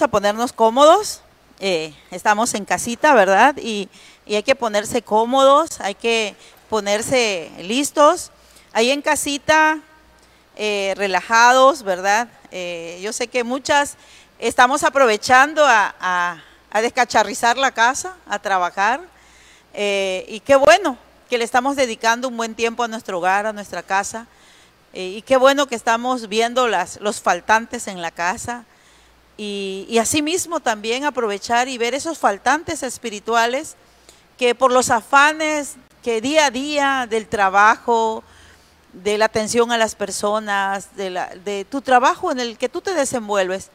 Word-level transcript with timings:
a 0.00 0.06
ponernos 0.06 0.52
cómodos. 0.52 1.22
Eh, 1.58 1.92
estamos 2.12 2.54
en 2.54 2.64
casita, 2.64 3.14
¿verdad? 3.14 3.56
Y, 3.56 3.88
hay 4.28 4.44
que 4.44 4.54
ponerse 4.54 5.02
cómodos, 5.02 5.80
hay 5.80 5.96
que 5.96 6.36
ponerse 6.70 7.50
listos. 7.62 8.30
Ahí 8.72 8.92
en 8.92 9.02
casita, 9.02 9.80
eh, 10.54 10.94
relajados, 10.96 11.82
¿verdad? 11.82 12.28
Eh, 12.52 13.00
yo 13.02 13.12
sé 13.12 13.26
que 13.26 13.42
muchas 13.42 13.96
estamos 14.38 14.84
aprovechando 14.84 15.64
a, 15.66 16.44
descacharrizar 16.74 17.58
la 17.58 17.72
casa, 17.72 18.14
a 18.28 18.38
trabajar. 18.38 19.00
y 19.74 20.38
qué 20.46 20.54
bueno 20.54 20.96
que 21.28 21.38
le 21.38 21.44
estamos 21.44 21.74
dedicando 21.74 22.28
un 22.28 22.36
buen 22.36 22.54
tiempo 22.54 22.84
a 22.84 22.88
nuestro 22.88 23.18
hogar, 23.18 23.46
a 23.46 23.52
nuestra 23.52 23.82
casa. 23.82 24.28
y 24.92 25.22
qué 25.22 25.36
bueno 25.36 25.66
que 25.66 25.74
estamos 25.74 26.28
viendo 26.28 26.68
las, 26.68 27.00
los 27.00 27.20
faltantes 27.20 27.88
en 27.88 28.00
la 28.00 28.12
casa 28.12 28.64
y, 29.38 29.86
y 29.88 29.96
asimismo 29.98 30.60
también 30.60 31.06
aprovechar 31.06 31.68
y 31.68 31.78
ver 31.78 31.94
esos 31.94 32.18
faltantes 32.18 32.82
espirituales 32.82 33.76
que 34.36 34.54
por 34.54 34.70
los 34.70 34.90
afanes 34.90 35.76
que 36.02 36.20
día 36.20 36.46
a 36.46 36.50
día 36.50 37.06
del 37.08 37.26
trabajo, 37.26 38.22
de 38.92 39.18
la 39.18 39.26
atención 39.26 39.72
a 39.72 39.78
las 39.78 39.94
personas, 39.94 40.96
de, 40.96 41.66
tu 41.68 41.82
trabajo 41.82 42.32
en 42.32 42.40
el 42.40 42.58
que 42.58 42.68
tú 42.68 42.80
te 42.80 42.94
desenvuelves, 42.94 43.70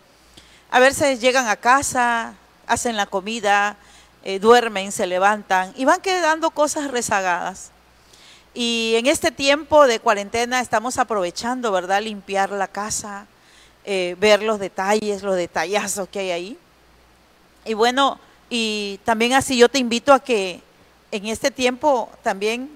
a 0.72 0.80
veces 0.80 1.22
llegan 1.22 1.48
a 1.48 1.56
casa, 1.56 2.34
hacen 2.66 2.98
la 2.98 3.06
comida, 3.06 3.78
eh, 4.24 4.40
duermen, 4.40 4.92
se 4.92 5.06
levantan 5.06 5.74
y 5.76 5.86
van 5.86 6.02
quedando 6.02 6.50
cosas 6.52 6.90
rezagadas. 6.90 7.72
Y 8.56 8.94
en 8.98 9.08
este 9.08 9.32
tiempo 9.32 9.88
de 9.88 10.00
cuarentena 10.00 10.60
estamos 10.60 10.98
aprovechando, 10.98 11.72
¿verdad? 11.72 12.02
Limpiar 12.02 12.52
la 12.52 12.68
casa, 12.68 13.28
eh, 13.86 14.16
ver 14.20 14.42
los 14.44 14.60
detalles, 14.60 15.24
los 15.24 15.36
detallazos 15.36 16.08
que 16.08 16.20
hay 16.20 16.32
ahí. 16.32 16.58
Y 17.66 17.74
bueno, 17.74 18.20
y 18.50 19.00
también 19.04 19.34
así 19.34 19.58
yo 19.58 19.70
te 19.70 19.80
invito 19.80 20.14
a 20.14 20.20
que 20.20 20.62
en 21.12 21.28
este 21.28 21.52
tiempo 21.52 22.10
también 22.22 22.70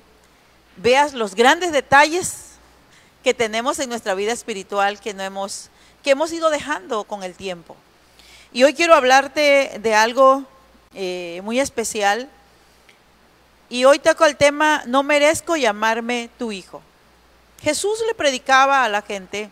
veas 0.77 1.13
los 1.13 1.35
grandes 1.35 1.71
detalles 1.71 2.57
que 3.23 3.33
tenemos 3.33 3.79
en 3.79 3.89
nuestra 3.89 4.13
vida 4.13 4.31
espiritual 4.31 4.99
que 4.99 5.13
no 5.13 5.23
hemos 5.23 5.69
que 6.03 6.11
hemos 6.11 6.31
ido 6.31 6.49
dejando 6.49 7.03
con 7.03 7.23
el 7.23 7.35
tiempo. 7.35 7.75
Y 8.53 8.63
hoy 8.63 8.73
quiero 8.73 8.95
hablarte 8.95 9.77
de 9.81 9.93
algo 9.93 10.45
eh, 10.93 11.41
muy 11.43 11.59
especial. 11.59 12.29
Y 13.69 13.83
hoy 13.83 13.99
toco 13.99 14.25
el 14.25 14.37
tema, 14.37 14.83
no 14.85 15.03
merezco 15.03 15.57
llamarme 15.57 16.29
tu 16.39 16.51
hijo. 16.53 16.81
Jesús 17.61 18.01
le 18.07 18.15
predicaba 18.15 18.83
a 18.83 18.89
la 18.89 19.01
gente 19.01 19.49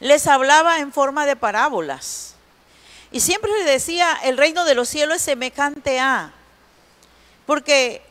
les 0.00 0.26
hablaba 0.26 0.78
en 0.78 0.92
forma 0.92 1.26
de 1.26 1.36
parábolas. 1.36 2.34
Y 3.10 3.20
siempre 3.20 3.50
le 3.52 3.64
decía, 3.70 4.18
el 4.24 4.36
reino 4.36 4.64
de 4.64 4.74
los 4.74 4.88
cielos 4.88 5.16
es 5.16 5.22
semejante 5.22 5.98
a. 5.98 6.32
Porque 7.46 8.02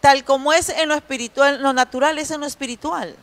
tal 0.00 0.24
como 0.24 0.52
es 0.52 0.68
en 0.68 0.88
lo 0.88 0.94
espiritual, 0.94 1.62
lo 1.62 1.72
natural 1.72 2.18
es 2.18 2.30
en 2.30 2.40
lo 2.40 2.46
espiritual. 2.46 3.14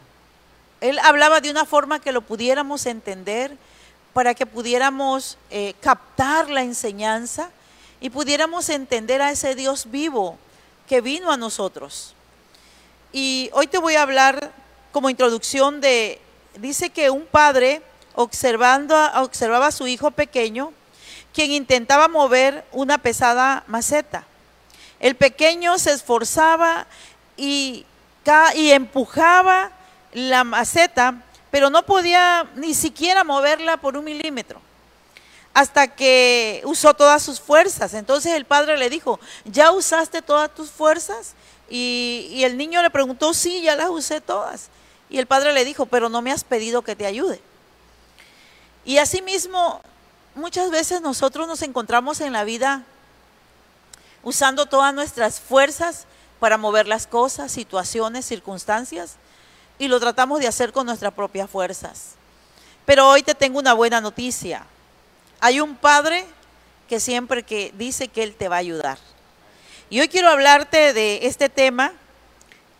Él 0.79 0.99
hablaba 0.99 1.41
de 1.41 1.51
una 1.51 1.65
forma 1.65 1.99
que 1.99 2.11
lo 2.11 2.21
pudiéramos 2.21 2.85
entender, 2.85 3.57
para 4.13 4.33
que 4.33 4.45
pudiéramos 4.45 5.37
eh, 5.51 5.75
captar 5.79 6.49
la 6.49 6.63
enseñanza 6.63 7.51
y 7.99 8.09
pudiéramos 8.09 8.69
entender 8.69 9.21
a 9.21 9.29
ese 9.29 9.53
Dios 9.53 9.91
vivo 9.91 10.37
que 10.87 11.01
vino 11.01 11.31
a 11.31 11.37
nosotros. 11.37 12.15
Y 13.11 13.49
hoy 13.53 13.67
te 13.67 13.77
voy 13.77 13.95
a 13.95 14.01
hablar 14.01 14.51
como 14.91 15.09
introducción 15.09 15.81
de, 15.81 16.19
dice 16.55 16.89
que 16.89 17.09
un 17.09 17.25
padre 17.25 17.81
observando, 18.17 18.95
observaba 19.13 19.67
a 19.67 19.71
su 19.71 19.85
hijo 19.85 20.09
pequeño, 20.09 20.73
quien 21.33 21.51
intentaba 21.51 22.07
mover 22.07 22.65
una 22.71 22.97
pesada 22.97 23.63
maceta. 23.67 24.25
El 24.99 25.15
pequeño 25.15 25.77
se 25.77 25.93
esforzaba 25.93 26.87
y, 27.37 27.85
empujaba 28.25 29.71
la 30.13 30.43
maceta, 30.43 31.21
pero 31.51 31.69
no 31.69 31.85
podía 31.85 32.49
ni 32.55 32.73
siquiera 32.73 33.23
moverla 33.23 33.77
por 33.77 33.95
un 33.95 34.05
milímetro 34.05 34.59
hasta 35.53 35.87
que 35.87 36.61
usó 36.65 36.95
todas 36.95 37.21
sus 37.21 37.39
fuerzas. 37.39 37.93
Entonces 37.93 38.33
el 38.33 38.45
padre 38.45 38.77
le 38.77 38.89
dijo, 38.89 39.19
¿ya 39.45 39.71
usaste 39.71 40.23
todas 40.23 40.53
tus 40.53 40.71
fuerzas? 40.71 41.35
Y, 41.69 42.29
y, 42.31 42.43
el 42.43 42.57
niño 42.57 42.81
le 42.81 42.89
preguntó, 42.89 43.33
sí, 43.33 43.61
ya 43.61 43.75
las 43.75 43.89
usé 43.89 44.21
todas. 44.21 44.69
Y 45.09 45.19
el 45.19 45.27
padre 45.27 45.53
le 45.53 45.65
dijo, 45.65 45.85
pero 45.85 46.09
no 46.09 46.21
me 46.21 46.31
has 46.31 46.43
pedido 46.43 46.81
que 46.81 46.95
te 46.95 47.05
ayude. 47.05 47.41
Y 48.87 48.99
asimismo, 48.99 49.81
muchas 50.33 50.71
veces 50.71 51.01
nosotros 51.01 51.45
nos 51.45 51.61
encontramos 51.61 52.21
en 52.21 52.31
la 52.31 52.45
vida 52.45 52.83
usando 54.23 54.65
todas 54.65 54.93
nuestras 54.93 55.41
fuerzas 55.41 56.05
para 56.39 56.57
mover 56.57 56.87
las 56.87 57.05
cosas, 57.05 57.51
situaciones, 57.51 58.25
circunstancias, 58.25 59.15
y 59.77 59.89
lo 59.89 59.99
tratamos 59.99 60.39
de 60.39 60.47
hacer 60.47 60.71
con 60.71 60.85
nuestras 60.85 61.13
propias 61.13 61.49
fuerzas. 61.49 62.13
Pero 62.85 63.09
hoy 63.09 63.23
te 63.23 63.35
tengo 63.35 63.59
una 63.59 63.73
buena 63.73 63.99
noticia. 63.99 64.65
Hay 65.41 65.59
un 65.59 65.75
padre 65.75 66.25
que 66.87 67.01
siempre 67.01 67.43
que 67.43 67.73
dice 67.77 68.07
que 68.07 68.23
él 68.23 68.35
te 68.35 68.47
va 68.47 68.55
a 68.55 68.59
ayudar. 68.59 68.97
Y 69.89 69.99
hoy 69.99 70.07
quiero 70.07 70.29
hablarte 70.29 70.93
de 70.93 71.27
este 71.27 71.49
tema, 71.49 71.91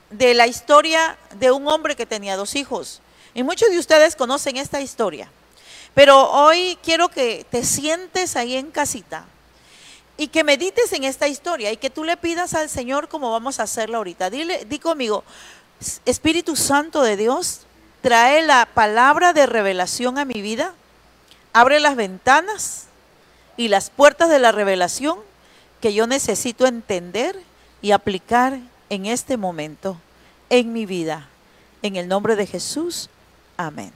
de 0.10 0.34
la 0.36 0.48
historia 0.48 1.18
de 1.36 1.52
un 1.52 1.68
hombre 1.68 1.98
que 1.98 2.06
tenía 2.06 2.38
dos 2.38 2.56
hijos. 2.56 3.02
Y 3.34 3.44
muchos 3.44 3.70
de 3.72 3.78
ustedes 3.78 4.16
conocen 4.16 4.56
esta 4.56 4.80
historia. 4.80 5.30
Pero 5.98 6.30
hoy 6.30 6.78
quiero 6.84 7.10
que 7.10 7.44
te 7.50 7.66
sientes 7.66 8.36
ahí 8.36 8.56
en 8.56 8.70
casita 8.70 9.26
y 10.16 10.28
que 10.28 10.44
medites 10.44 10.94
en 10.94 11.04
esta 11.04 11.28
historia 11.28 11.72
y 11.72 11.78
que 11.78 11.90
tú 11.90 12.04
le 12.04 12.18
pidas 12.18 12.54
al 12.54 12.70
Señor 12.70 13.10
como 13.10 13.32
vamos 13.32 13.60
a 13.60 13.64
hacerlo 13.64 13.98
ahorita. 13.98 14.30
Dile, 14.30 14.64
di 14.66 14.78
conmigo, 14.78 15.24
Espíritu 16.06 16.56
Santo 16.56 17.02
de 17.02 17.18
Dios, 17.18 17.62
trae 18.02 18.44
la 18.44 18.68
palabra 18.72 19.34
de 19.34 19.48
revelación 19.48 20.20
a 20.20 20.26
mi 20.26 20.40
vida, 20.40 20.76
abre 21.52 21.80
las 21.80 21.96
ventanas 21.96 22.84
y 23.58 23.70
las 23.70 23.90
puertas 23.90 24.30
de 24.30 24.38
la 24.38 24.52
revelación 24.52 25.18
que 25.82 25.96
yo 25.96 26.06
necesito 26.06 26.68
entender 26.68 27.42
y 27.82 27.90
aplicar 27.90 28.60
en 28.92 29.08
este 29.08 29.36
momento, 29.36 29.98
en 30.52 30.74
mi 30.74 30.86
vida. 30.86 31.28
En 31.82 31.96
el 31.96 32.08
nombre 32.08 32.36
de 32.36 32.46
Jesús, 32.46 33.10
amén 33.58 33.92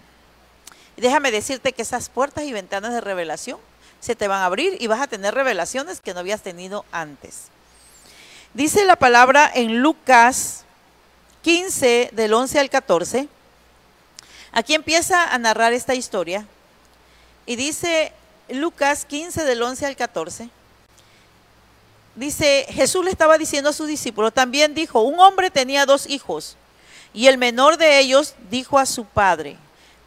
déjame 1.01 1.31
decirte 1.31 1.73
que 1.73 1.81
esas 1.81 2.09
puertas 2.09 2.45
y 2.45 2.53
ventanas 2.53 2.93
de 2.93 3.01
revelación 3.01 3.59
se 3.99 4.15
te 4.15 4.27
van 4.27 4.41
a 4.41 4.45
abrir 4.45 4.77
y 4.79 4.87
vas 4.87 5.01
a 5.01 5.07
tener 5.07 5.33
revelaciones 5.33 5.99
que 5.99 6.13
no 6.13 6.21
habías 6.21 6.41
tenido 6.41 6.85
antes. 6.91 7.47
Dice 8.53 8.85
la 8.85 8.95
palabra 8.95 9.51
en 9.53 9.81
Lucas 9.81 10.63
15, 11.41 12.11
del 12.13 12.33
11 12.33 12.59
al 12.59 12.69
14. 12.69 13.27
Aquí 14.51 14.73
empieza 14.73 15.23
a 15.23 15.37
narrar 15.37 15.73
esta 15.73 15.95
historia. 15.95 16.45
Y 17.45 17.55
dice 17.55 18.11
Lucas 18.49 19.05
15, 19.05 19.43
del 19.43 19.61
11 19.61 19.85
al 19.87 19.95
14. 19.95 20.49
Dice, 22.15 22.65
Jesús 22.69 23.05
le 23.05 23.11
estaba 23.11 23.37
diciendo 23.37 23.69
a 23.69 23.73
sus 23.73 23.87
discípulos, 23.87 24.33
también 24.33 24.75
dijo, 24.75 25.01
un 25.01 25.19
hombre 25.19 25.49
tenía 25.49 25.85
dos 25.85 26.07
hijos, 26.07 26.57
y 27.13 27.27
el 27.27 27.37
menor 27.37 27.77
de 27.77 27.99
ellos 27.99 28.35
dijo 28.49 28.77
a 28.77 28.85
su 28.85 29.05
padre, 29.05 29.57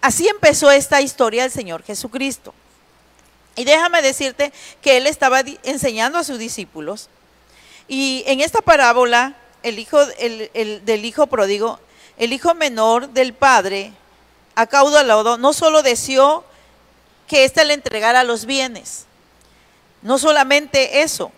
Así 0.00 0.28
empezó 0.28 0.70
esta 0.70 1.00
historia 1.00 1.42
del 1.42 1.52
Señor 1.52 1.82
Jesucristo. 1.82 2.54
Y 3.56 3.64
déjame 3.64 4.02
decirte 4.02 4.52
que 4.80 4.96
Él 4.96 5.06
estaba 5.06 5.40
enseñando 5.62 6.18
a 6.18 6.24
sus 6.24 6.38
discípulos. 6.38 7.08
Y 7.88 8.22
en 8.26 8.40
esta 8.40 8.60
parábola, 8.60 9.34
el 9.62 9.78
hijo 9.78 10.04
del 10.06 11.04
hijo 11.04 11.26
pródigo, 11.26 11.78
el 12.16 12.32
hijo 12.32 12.54
menor 12.54 13.10
del 13.10 13.34
padre, 13.34 13.92
acaudalado, 14.54 15.38
no 15.38 15.52
solo 15.52 15.82
deseó 15.82 16.44
que 17.26 17.44
éste 17.44 17.64
le 17.64 17.74
entregara 17.74 18.24
los 18.24 18.44
bienes, 18.44 19.06
no 20.02 20.18
solamente 20.18 21.02
eso, 21.02 21.32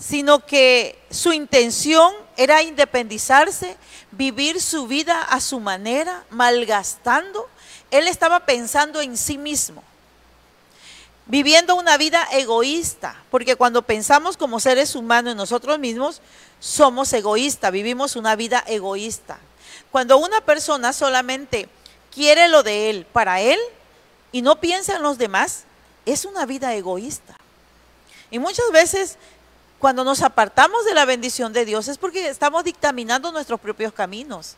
sino 0.00 0.44
que 0.46 0.98
su 1.10 1.32
intención 1.32 2.12
era 2.36 2.62
independizarse, 2.62 3.76
vivir 4.12 4.60
su 4.60 4.86
vida 4.86 5.20
a 5.22 5.40
su 5.40 5.60
manera, 5.60 6.24
malgastando. 6.30 7.46
Él 7.90 8.08
estaba 8.08 8.46
pensando 8.46 9.00
en 9.02 9.16
sí 9.16 9.36
mismo. 9.36 9.84
viviendo 11.26 11.76
una 11.76 11.96
vida 11.96 12.26
egoísta, 12.32 13.22
porque 13.30 13.54
cuando 13.54 13.82
pensamos 13.82 14.36
como 14.36 14.58
seres 14.58 14.96
humanos 14.96 15.30
en 15.30 15.36
nosotros 15.36 15.78
mismos, 15.78 16.20
somos 16.58 17.12
egoístas, 17.12 17.70
vivimos 17.70 18.16
una 18.16 18.34
vida 18.34 18.64
egoísta. 18.66 19.38
Cuando 19.92 20.18
una 20.18 20.40
persona 20.40 20.92
solamente 20.92 21.68
quiere 22.12 22.48
lo 22.48 22.64
de 22.64 22.90
él 22.90 23.06
para 23.12 23.40
él 23.40 23.60
y 24.32 24.42
no 24.42 24.60
piensa 24.60 24.96
en 24.96 25.02
los 25.02 25.18
demás, 25.18 25.66
es 26.04 26.24
una 26.24 26.46
vida 26.46 26.74
egoísta. 26.74 27.36
Y 28.32 28.40
muchas 28.40 28.68
veces 28.72 29.16
cuando 29.80 30.04
nos 30.04 30.20
apartamos 30.20 30.84
de 30.84 30.92
la 30.92 31.06
bendición 31.06 31.54
de 31.54 31.64
Dios 31.64 31.88
es 31.88 31.96
porque 31.96 32.28
estamos 32.28 32.64
dictaminando 32.64 33.32
nuestros 33.32 33.58
propios 33.58 33.94
caminos. 33.94 34.56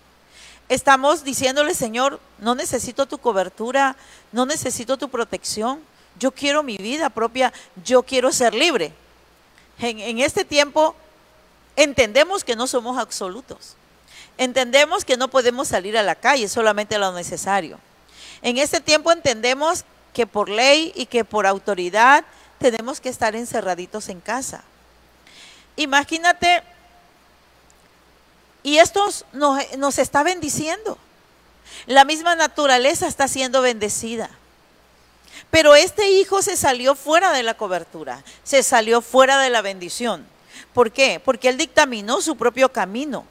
Estamos 0.68 1.22
diciéndole, 1.22 1.74
Señor, 1.74 2.18
no 2.38 2.56
necesito 2.56 3.06
tu 3.06 3.18
cobertura, 3.18 3.94
no 4.32 4.46
necesito 4.46 4.96
tu 4.96 5.08
protección, 5.08 5.80
yo 6.18 6.32
quiero 6.32 6.64
mi 6.64 6.76
vida 6.76 7.08
propia, 7.08 7.52
yo 7.84 8.02
quiero 8.02 8.32
ser 8.32 8.52
libre. 8.52 8.92
En, 9.78 10.18
este 10.18 10.44
tiempo 10.44 10.96
entendemos 11.76 12.42
que 12.42 12.56
no 12.56 12.66
somos 12.66 12.98
absolutos. 12.98 13.76
Entendemos 14.38 15.04
que 15.04 15.16
no 15.16 15.28
podemos 15.28 15.68
salir 15.68 15.96
a 15.96 16.02
la 16.02 16.16
calle, 16.16 16.48
solamente 16.48 16.98
lo 16.98 17.12
necesario. 17.12 17.78
En 18.42 18.58
este 18.58 18.80
tiempo 18.80 19.12
entendemos 19.12 19.84
que 20.12 20.26
por 20.26 20.48
ley 20.48 20.92
y 20.96 21.06
que 21.06 21.24
por 21.24 21.46
autoridad 21.46 22.24
tenemos 22.58 23.00
que 23.00 23.08
estar 23.08 23.36
encerraditos 23.36 24.08
en 24.08 24.20
casa. 24.20 24.64
Imagínate, 25.76 26.62
y 28.62 28.78
esto 28.78 29.04
nos, 29.32 29.76
nos 29.76 29.98
está 29.98 30.22
bendiciendo. 30.22 30.98
La 31.86 32.04
misma 32.04 32.36
naturaleza 32.36 33.06
está 33.06 33.28
siendo 33.28 33.62
bendecida. 33.62 34.30
Pero 35.50 35.74
este 35.74 36.10
hijo 36.10 36.42
se 36.42 36.56
salió 36.56 36.94
fuera 36.94 37.32
de 37.32 37.42
la 37.42 37.54
cobertura, 37.54 38.22
se 38.42 38.62
salió 38.62 39.02
fuera 39.02 39.38
de 39.38 39.50
la 39.50 39.62
bendición. 39.62 40.26
¿Por 40.72 40.92
qué? 40.92 41.20
Porque 41.20 41.48
él 41.48 41.58
dictaminó 41.58 42.20
su 42.20 42.36
propio 42.36 42.70
camino. 42.70 43.26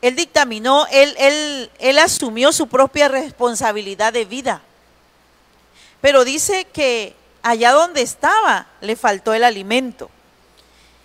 Él 0.00 0.16
dictaminó, 0.16 0.86
él, 0.90 1.14
él, 1.18 1.70
él 1.78 1.98
asumió 1.98 2.52
su 2.52 2.66
propia 2.66 3.06
responsabilidad 3.06 4.12
de 4.12 4.24
vida. 4.24 4.62
Pero 6.00 6.24
dice 6.24 6.64
que 6.64 7.14
allá 7.42 7.70
donde 7.72 8.02
estaba 8.02 8.66
le 8.80 8.96
faltó 8.96 9.32
el 9.32 9.44
alimento. 9.44 10.10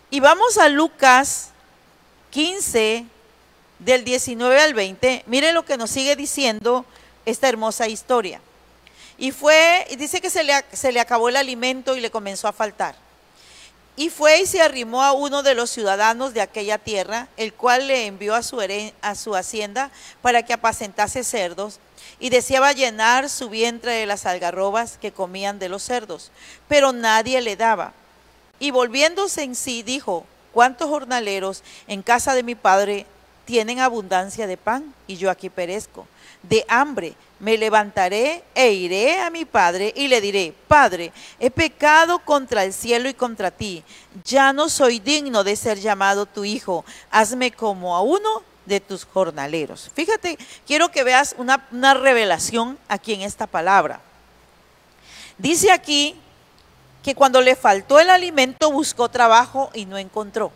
Y 0.10 0.22
vamos 0.22 0.58
a 0.58 0.70
Lucas 0.70 1.50
15, 2.30 3.06
del 3.80 4.06
19 4.06 4.62
al 4.62 4.74
20. 4.74 5.24
Mire 5.28 5.52
lo 5.52 5.66
que 5.66 5.76
nos 5.76 5.90
sigue 5.92 6.16
diciendo 6.16 6.86
esta 7.26 7.50
hermosa 7.50 7.88
historia. 7.88 8.40
Y 9.18 9.32
fue, 9.32 9.86
dice 9.98 10.22
que 10.22 10.30
se 10.30 10.44
le, 10.44 10.54
se 10.72 10.94
le 10.94 11.02
acabó 11.02 11.28
el 11.28 11.36
alimento 11.36 11.98
y 11.98 12.00
le 12.00 12.10
comenzó 12.10 12.48
a 12.48 12.54
faltar. 12.54 12.96
Y 13.98 14.10
fue 14.10 14.42
y 14.42 14.46
se 14.46 14.62
arrimó 14.62 15.04
a 15.04 15.12
uno 15.12 15.44
de 15.44 15.56
los 15.56 15.72
ciudadanos 15.72 16.34
de 16.34 16.42
aquella 16.42 16.78
tierra, 16.78 17.28
el 17.36 17.52
cual 17.54 17.88
le 17.88 18.06
envió 18.06 18.36
a 18.36 18.44
su, 18.44 18.62
a 19.02 19.16
su 19.16 19.36
hacienda 19.36 19.90
para 20.22 20.44
que 20.44 20.54
apacentase 20.54 21.24
cerdos, 21.24 21.80
y 22.20 22.30
deseaba 22.30 22.72
llenar 22.74 23.28
su 23.28 23.50
vientre 23.50 23.92
de 23.92 24.06
las 24.06 24.26
algarrobas 24.26 24.98
que 24.98 25.12
comían 25.12 25.60
de 25.60 25.70
los 25.70 25.84
cerdos, 25.84 26.32
pero 26.68 26.94
nadie 26.94 27.42
le 27.42 27.56
daba. 27.56 27.94
Y 28.60 28.72
volviéndose 28.72 29.44
en 29.44 29.56
sí, 29.56 29.84
dijo, 29.84 30.26
¿cuántos 30.54 30.90
jornaleros 30.90 31.64
en 31.88 32.02
casa 32.02 32.34
de 32.34 32.44
mi 32.44 32.56
padre 32.56 33.06
tienen 33.46 33.80
abundancia 33.80 34.48
de 34.48 34.58
pan 34.58 34.94
y 35.06 35.18
yo 35.18 35.30
aquí 35.30 35.50
perezco? 35.50 36.08
De 36.44 36.66
hambre 36.68 37.16
me 37.40 37.58
levantaré 37.58 38.44
e 38.56 38.72
iré 38.74 39.20
a 39.20 39.30
mi 39.30 39.46
padre 39.46 39.94
y 39.96 40.08
le 40.08 40.22
diré, 40.22 40.54
Padre, 40.68 41.12
he 41.40 41.52
pecado 41.52 42.20
contra 42.20 42.64
el 42.64 42.74
cielo 42.74 43.10
y 43.10 43.14
contra 43.14 43.52
ti, 43.52 43.84
ya 44.24 44.54
no 44.54 44.70
soy 44.70 45.00
digno 45.00 45.44
de 45.44 45.56
ser 45.56 45.80
llamado 45.80 46.26
tu 46.26 46.46
hijo, 46.46 46.84
hazme 47.12 47.52
como 47.52 47.96
a 47.96 48.02
uno 48.02 48.44
de 48.66 48.80
tus 48.80 49.06
jornaleros. 49.06 49.92
Fíjate, 49.94 50.38
quiero 50.66 50.90
que 50.90 51.04
veas 51.04 51.36
una, 51.38 51.68
una 51.72 51.94
revelación 51.94 52.78
aquí 52.88 53.14
en 53.14 53.22
esta 53.22 53.48
palabra. 53.48 54.02
Dice 55.38 55.72
aquí 55.72 56.16
que 57.08 57.16
cuando 57.16 57.40
le 57.40 57.56
faltó 57.56 58.02
el 58.02 58.10
alimento 58.10 58.70
buscó 58.70 59.08
trabajo 59.08 59.70
y 59.74 59.86
no 59.86 59.98
encontró. 59.98 60.52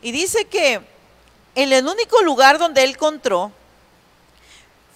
Y 0.00 0.10
dice 0.10 0.46
que 0.46 0.80
en 1.54 1.70
el 1.70 1.86
único 1.86 2.22
lugar 2.22 2.58
donde 2.58 2.82
él 2.82 2.92
encontró 2.92 3.52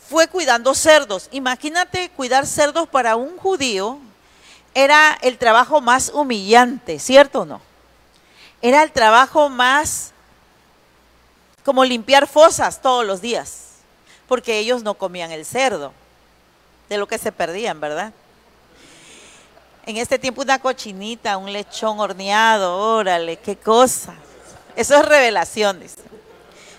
fue 0.09 0.27
cuidando 0.29 0.75
cerdos. 0.75 1.29
Imagínate 1.33 2.09
cuidar 2.17 2.47
cerdos 2.47 2.89
para 2.89 3.17
un 3.17 3.37
judío 3.37 3.99
era 4.73 5.19
el 5.21 5.37
trabajo 5.37 5.83
más 5.83 6.09
humillante, 6.15 6.99
¿cierto 6.99 7.43
o 7.43 7.45
no? 7.45 7.61
Era 8.63 8.83
el 8.83 8.91
trabajo 8.91 9.51
más 9.51 10.13
como 11.63 11.85
limpiar 11.85 12.27
fosas 12.27 12.81
todos 12.81 13.05
los 13.05 13.21
días, 13.21 13.81
porque 14.29 14.61
ellos 14.61 14.83
no 14.83 14.95
comían 14.95 15.31
el 15.31 15.45
cerdo, 15.45 15.93
de 16.89 16.97
lo 16.97 17.07
que 17.07 17.19
se 17.19 17.33
perdían, 17.33 17.81
¿verdad? 17.81 18.15
En 19.87 19.99
este 19.99 20.19
tiempo 20.19 20.41
una 20.41 20.59
cochinita, 20.59 21.37
un 21.37 21.53
lechón 21.53 22.01
horneado, 22.01 22.79
órale, 22.79 23.37
qué 23.37 23.57
cosa. 23.57 24.15
Eso 24.77 24.97
es 24.97 25.05
revelaciones. 25.05 25.97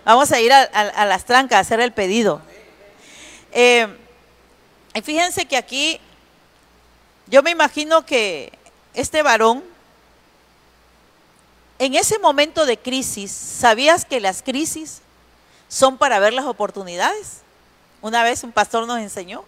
Vamos 0.04 0.32
a 0.32 0.40
ir 0.40 0.52
a, 0.52 1.06
las 1.06 1.24
trancas 1.24 1.58
a 1.58 1.60
hacer 1.60 1.80
el 1.80 1.92
pedido. 1.94 2.42
Eh, 3.52 3.88
y 4.96 5.02
fíjense 5.02 5.46
que 5.46 5.56
aquí 5.56 6.00
yo 7.28 7.44
me 7.44 7.52
imagino 7.52 8.06
que 8.08 8.52
este 8.96 9.22
varón, 9.22 9.64
en 11.78 11.94
ese 11.94 12.18
momento 12.18 12.66
de 12.66 12.78
crisis, 12.78 13.32
¿sabías 13.32 14.04
que 14.04 14.20
las 14.20 14.42
crisis 14.42 15.02
son 15.68 15.98
para 15.98 16.18
ver 16.18 16.34
las 16.34 16.46
oportunidades? 16.46 17.42
Una 18.02 18.24
vez 18.24 18.44
un 18.44 18.52
pastor 18.52 18.88
nos 18.88 19.00
enseñó 19.00 19.46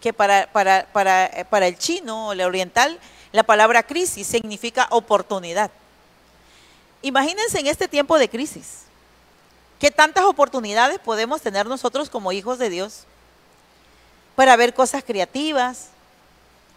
que 0.00 0.12
para, 0.12 0.50
para, 0.52 0.86
para, 0.92 1.46
para 1.50 1.66
el 1.66 1.78
chino 1.78 2.28
o 2.28 2.32
el 2.32 2.40
oriental, 2.42 2.98
la 3.32 3.42
palabra 3.42 3.82
crisis 3.82 4.26
significa 4.26 4.86
oportunidad. 4.90 5.70
Imagínense 7.02 7.60
en 7.60 7.66
este 7.66 7.88
tiempo 7.88 8.18
de 8.18 8.28
crisis, 8.28 8.82
¿qué 9.78 9.90
tantas 9.90 10.24
oportunidades 10.24 10.98
podemos 10.98 11.42
tener 11.42 11.66
nosotros 11.66 12.10
como 12.10 12.32
hijos 12.32 12.58
de 12.58 12.70
Dios? 12.70 13.06
para 14.36 14.54
ver 14.54 14.74
cosas 14.74 15.02
creativas, 15.02 15.88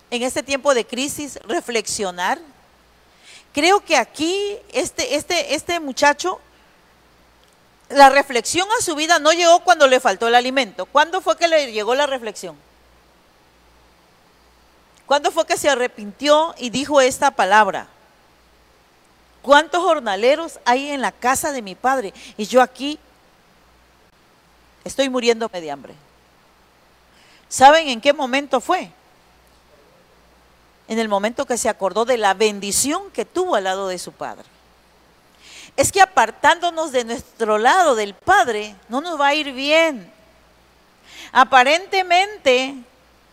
en 0.09 0.23
este 0.23 0.41
tiempo 0.41 0.73
de 0.73 0.87
crisis, 0.87 1.37
reflexionar. 1.43 2.39
Creo 3.53 3.81
que 3.81 3.95
aquí 3.95 4.57
este, 4.71 5.15
este, 5.15 5.53
este 5.53 5.79
muchacho, 5.79 6.39
la 7.89 8.09
reflexión 8.09 8.67
a 8.79 8.83
su 8.83 8.95
vida 8.95 9.19
no 9.19 9.33
llegó 9.33 9.59
cuando 9.59 9.85
le 9.87 9.99
faltó 9.99 10.27
el 10.27 10.35
alimento. 10.35 10.87
¿Cuándo 10.87 11.21
fue 11.21 11.37
que 11.37 11.47
le 11.47 11.71
llegó 11.71 11.93
la 11.93 12.07
reflexión? 12.07 12.57
¿Cuándo 15.09 15.31
fue 15.31 15.47
que 15.47 15.57
se 15.57 15.67
arrepintió 15.67 16.53
y 16.59 16.69
dijo 16.69 17.01
esta 17.01 17.31
palabra? 17.31 17.87
¿Cuántos 19.41 19.81
jornaleros 19.81 20.59
hay 20.65 20.91
en 20.91 21.01
la 21.01 21.11
casa 21.11 21.51
de 21.51 21.63
mi 21.63 21.73
padre? 21.73 22.13
Y 22.37 22.45
yo 22.45 22.61
aquí 22.61 22.99
estoy 24.83 25.09
muriéndome 25.09 25.61
de 25.61 25.71
hambre. 25.71 25.95
¿Saben 27.47 27.89
en 27.89 28.01
qué 28.01 28.13
momento 28.13 28.61
fue? 28.61 28.91
En 30.87 30.99
el 30.99 31.09
momento 31.09 31.47
que 31.47 31.57
se 31.57 31.69
acordó 31.69 32.05
de 32.05 32.19
la 32.19 32.35
bendición 32.35 33.09
que 33.09 33.25
tuvo 33.25 33.55
al 33.55 33.63
lado 33.63 33.87
de 33.87 33.97
su 33.97 34.11
Padre. 34.11 34.45
Es 35.75 35.91
que 35.91 36.03
apartándonos 36.03 36.91
de 36.91 37.05
nuestro 37.05 37.57
lado 37.57 37.95
del 37.95 38.13
Padre, 38.13 38.75
no 38.89 39.01
nos 39.01 39.19
va 39.19 39.29
a 39.29 39.33
ir 39.33 39.53
bien. 39.53 40.13
Aparentemente 41.31 42.75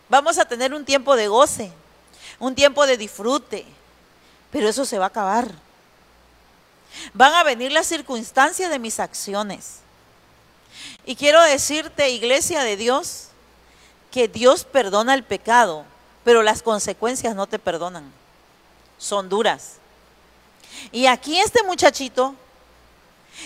vamos 0.09 0.37
a 0.37 0.45
tener 0.45 0.73
un 0.73 0.85
tiempo 0.85 1.15
de 1.15 1.27
goce, 1.27 1.71
un 2.39 2.55
tiempo 2.55 2.85
de 2.85 2.97
disfrute, 2.97 3.65
pero 4.51 4.67
eso 4.67 4.85
se 4.85 4.97
va 4.97 5.05
a 5.05 5.09
acabar. 5.09 5.49
Van 7.13 7.33
a 7.33 7.43
venir 7.43 7.71
las 7.71 7.87
circunstancias 7.87 8.69
de 8.69 8.79
mis 8.79 8.99
acciones. 8.99 9.79
Y 11.05 11.15
quiero 11.15 11.41
decirte, 11.41 12.09
iglesia 12.09 12.63
de 12.63 12.77
Dios, 12.77 13.29
que 14.11 14.27
Dios 14.27 14.63
perdona 14.63 15.13
el 15.13 15.23
pecado, 15.23 15.85
pero 16.23 16.43
las 16.43 16.61
consecuencias 16.61 17.35
no 17.35 17.47
te 17.47 17.59
perdonan. 17.59 18.11
Son 18.97 19.29
duras. 19.29 19.75
Y 20.91 21.05
aquí 21.05 21.39
este 21.39 21.63
muchachito 21.63 22.35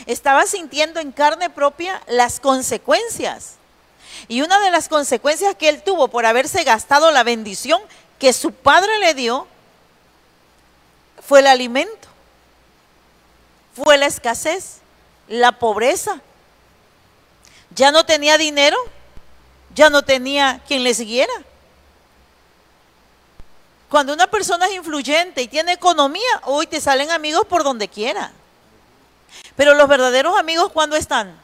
estaba 0.06 0.46
sintiendo 0.46 1.00
en 1.00 1.12
carne 1.12 1.50
propia 1.50 2.02
las 2.08 2.40
consecuencias. 2.40 3.56
Y 4.28 4.42
una 4.42 4.60
de 4.60 4.72
las 4.72 4.88
consecuencias 4.90 5.56
que 5.56 5.70
él 5.70 5.84
tuvo 5.84 6.08
por 6.08 6.26
haberse 6.26 6.64
gastado 6.64 7.12
la 7.12 7.24
bendición 7.24 7.82
que 8.20 8.34
su 8.34 8.52
padre 8.52 9.00
le 9.00 9.14
dio 9.14 9.48
fue 11.26 11.40
el 11.40 11.48
alimento, 11.48 12.08
fue 13.76 13.98
la 13.98 14.06
escasez, 14.06 14.78
la 15.28 15.54
pobreza. 15.54 16.22
Ya 17.74 17.92
no 17.92 18.06
tenía 18.06 18.38
dinero, 18.38 18.78
ya 19.74 19.90
no 19.90 20.04
tenía 20.04 20.62
quien 20.68 20.84
le 20.84 20.94
siguiera. 20.94 21.34
Cuando 23.90 24.14
una 24.14 24.28
persona 24.28 24.68
es 24.68 24.74
influyente 24.74 25.42
y 25.42 25.48
tiene 25.48 25.74
economía, 25.74 26.42
hoy 26.44 26.68
te 26.68 26.80
salen 26.80 27.12
amigos 27.12 27.46
por 27.46 27.64
donde 27.64 27.88
quiera. 27.88 28.32
Pero 29.56 29.74
los 29.74 29.88
verdaderos 29.88 30.38
amigos, 30.40 30.72
¿cuándo 30.72 30.96
están? 30.96 31.38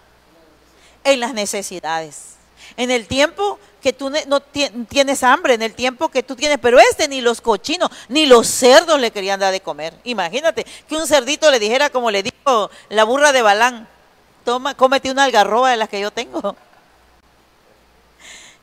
En 1.04 1.20
las 1.20 1.34
necesidades. 1.34 2.37
En 2.78 2.92
el 2.92 3.08
tiempo 3.08 3.60
que 3.82 3.92
tú 3.92 4.12
no 4.28 4.40
tienes 4.42 5.24
hambre, 5.24 5.56
en 5.56 5.62
el 5.62 5.74
tiempo 5.74 6.10
que 6.10 6.24
tú 6.24 6.36
tienes, 6.36 6.60
pero 6.60 6.80
este 6.80 7.08
ni 7.08 7.22
los 7.22 7.42
cochinos, 7.42 7.90
ni 8.08 8.26
los 8.26 8.48
cerdos 8.48 9.00
le 9.00 9.12
querían 9.12 9.40
dar 9.40 9.52
de 9.52 9.62
comer. 9.62 9.94
Imagínate 10.04 10.66
que 10.88 10.96
un 10.96 11.08
cerdito 11.08 11.50
le 11.52 11.60
dijera 11.60 11.90
como 11.90 12.12
le 12.12 12.24
dijo 12.24 12.70
la 12.90 13.04
burra 13.04 13.32
de 13.32 13.42
Balán, 13.42 13.88
toma, 14.46 14.76
cómete 14.76 15.12
una 15.12 15.24
algarroba 15.24 15.72
de 15.72 15.78
las 15.78 15.90
que 15.90 16.00
yo 16.00 16.12
tengo. 16.12 16.56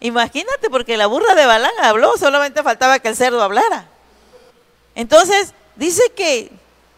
Imagínate, 0.01 0.71
porque 0.71 0.97
la 0.97 1.07
burra 1.07 1.35
de 1.35 1.47
Balán 1.47 1.73
habló, 1.83 2.17
solamente 2.17 2.63
faltaba 2.63 2.99
que 2.99 3.09
el 3.09 3.17
cerdo 3.17 3.43
hablara. 3.43 3.89
Entonces, 4.95 5.55
dice 5.77 6.03
que 6.15 6.53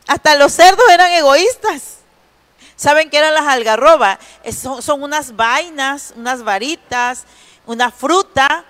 hasta 0.06 0.34
los 0.34 0.52
cerdos 0.52 0.84
eran 0.90 1.12
egoístas. 1.12 1.98
¿Saben 2.76 3.08
qué 3.10 3.18
eran 3.18 3.34
las 3.34 3.46
algarrobas? 3.46 4.18
Son, 4.54 4.82
son 4.82 5.02
unas 5.02 5.34
vainas, 5.34 6.12
unas 6.16 6.44
varitas, 6.44 7.24
una 7.66 7.90
fruta 7.90 8.64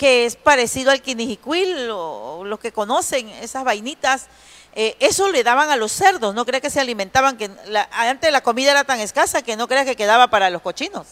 que 0.00 0.24
es 0.24 0.36
parecido 0.36 0.90
al 0.90 1.02
quinijicuil 1.02 1.90
o 1.90 2.42
los 2.44 2.58
que 2.58 2.72
conocen 2.72 3.28
esas 3.28 3.64
vainitas. 3.64 4.28
Eh, 4.74 4.96
eso 5.00 5.28
le 5.28 5.42
daban 5.42 5.68
a 5.70 5.76
los 5.76 5.92
cerdos, 5.92 6.34
no 6.34 6.46
crea 6.46 6.60
que 6.60 6.70
se 6.70 6.80
alimentaban, 6.80 7.36
que 7.36 7.50
antes 7.90 8.32
la 8.32 8.40
comida 8.40 8.70
era 8.70 8.84
tan 8.84 9.00
escasa 9.00 9.42
que 9.42 9.56
no 9.56 9.66
crea 9.68 9.84
que 9.84 9.96
quedaba 9.96 10.28
para 10.28 10.48
los 10.48 10.62
cochinos. 10.62 11.06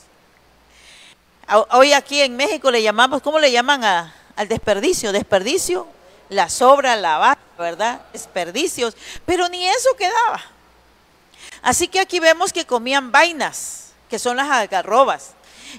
Hoy 1.70 1.92
aquí 1.92 2.20
en 2.20 2.36
México 2.36 2.70
le 2.70 2.82
llamamos, 2.82 3.20
¿cómo 3.20 3.38
le 3.38 3.50
llaman 3.50 3.82
al 3.84 4.48
desperdicio? 4.48 5.12
Desperdicio, 5.12 5.86
la 6.28 6.48
sobra, 6.48 6.94
la 6.96 7.18
vaca, 7.18 7.40
¿verdad? 7.58 8.02
Desperdicios, 8.12 8.96
pero 9.26 9.48
ni 9.48 9.66
eso 9.66 9.88
quedaba. 9.98 10.40
Así 11.62 11.88
que 11.88 12.00
aquí 12.00 12.20
vemos 12.20 12.52
que 12.52 12.66
comían 12.66 13.12
vainas, 13.12 13.92
que 14.08 14.18
son 14.18 14.36
las 14.36 14.48
algarrobas. 14.48 15.30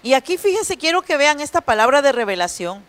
Y 0.03 0.13
aquí 0.13 0.37
fíjense, 0.37 0.77
quiero 0.77 1.01
que 1.01 1.17
vean 1.17 1.39
esta 1.39 1.61
palabra 1.61 2.01
de 2.01 2.11
revelación. 2.11 2.83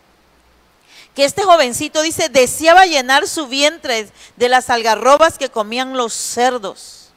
Que 1.15 1.25
este 1.25 1.43
jovencito 1.43 2.03
dice, 2.03 2.29
deseaba 2.29 2.87
llenar 2.87 3.27
su 3.27 3.49
vientre 3.49 4.09
de 4.37 4.49
las 4.49 4.71
algarrobas 4.71 5.39
que 5.39 5.51
comían 5.51 5.97
los 5.97 6.13
cerdos. 6.13 7.11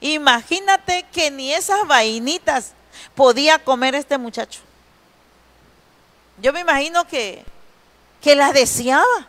Imagínate 0.00 1.04
que 1.12 1.30
ni 1.30 1.52
esas 1.52 1.86
vainitas 1.86 2.72
podía 3.14 3.58
comer 3.58 3.94
este 3.94 4.18
muchacho. 4.18 4.60
Yo 6.40 6.52
me 6.52 6.60
imagino 6.60 7.06
que, 7.06 7.44
que 8.20 8.34
las 8.34 8.52
deseaba, 8.52 9.28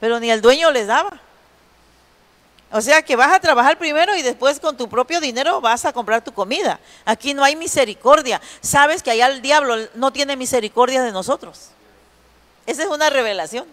pero 0.00 0.20
ni 0.20 0.30
el 0.30 0.40
dueño 0.40 0.70
les 0.70 0.86
daba. 0.86 1.20
O 2.70 2.80
sea 2.80 3.02
que 3.02 3.14
vas 3.14 3.32
a 3.32 3.40
trabajar 3.40 3.78
primero 3.78 4.16
y 4.16 4.22
después 4.22 4.58
con 4.58 4.76
tu 4.76 4.88
propio 4.88 5.20
dinero 5.20 5.60
vas 5.60 5.84
a 5.84 5.92
comprar 5.92 6.24
tu 6.24 6.32
comida. 6.32 6.80
Aquí 7.04 7.32
no 7.32 7.44
hay 7.44 7.54
misericordia. 7.56 8.40
Sabes 8.60 9.02
que 9.02 9.10
allá 9.10 9.28
el 9.28 9.42
diablo 9.42 9.76
no 9.94 10.12
tiene 10.12 10.36
misericordia 10.36 11.02
de 11.02 11.12
nosotros. 11.12 11.70
Esa 12.66 12.82
es 12.82 12.88
una 12.88 13.10
revelación. 13.10 13.66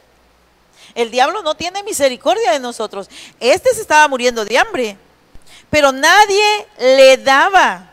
El 0.95 1.11
diablo 1.11 1.41
no 1.41 1.55
tiene 1.55 1.83
misericordia 1.83 2.51
de 2.51 2.59
nosotros. 2.59 3.09
Este 3.39 3.73
se 3.73 3.81
estaba 3.81 4.07
muriendo 4.07 4.45
de 4.45 4.57
hambre, 4.57 4.97
pero 5.69 5.91
nadie 5.91 6.67
le 6.77 7.17
daba. 7.17 7.90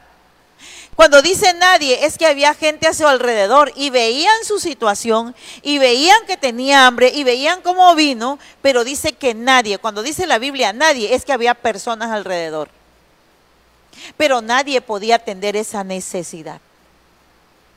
Cuando 0.98 1.22
dice 1.22 1.54
nadie, 1.54 2.06
es 2.06 2.18
que 2.18 2.26
había 2.26 2.54
gente 2.54 2.88
a 2.88 2.92
su 2.92 3.06
alrededor 3.06 3.70
y 3.76 3.90
veían 3.90 4.44
su 4.44 4.58
situación 4.58 5.32
y 5.62 5.78
veían 5.78 6.26
que 6.26 6.36
tenía 6.36 6.88
hambre 6.88 7.12
y 7.14 7.22
veían 7.22 7.62
cómo 7.62 7.94
vino, 7.94 8.40
pero 8.62 8.82
dice 8.82 9.12
que 9.12 9.32
nadie, 9.32 9.78
cuando 9.78 10.02
dice 10.02 10.26
la 10.26 10.40
Biblia 10.40 10.72
nadie, 10.72 11.14
es 11.14 11.24
que 11.24 11.32
había 11.32 11.54
personas 11.54 12.10
alrededor. 12.10 12.68
Pero 14.16 14.42
nadie 14.42 14.80
podía 14.80 15.14
atender 15.14 15.54
esa 15.54 15.84
necesidad. 15.84 16.60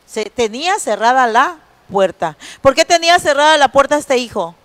Se, 0.08 0.26
tenía 0.26 0.80
cerrada 0.80 1.28
la 1.28 1.60
puerta. 1.92 2.38
¿Por 2.64 2.74
qué 2.74 2.86
tenía 2.86 3.20
cerrada 3.20 3.56
la 3.60 3.72
puerta 3.72 4.00
este 4.00 4.18
hijo? 4.18 4.56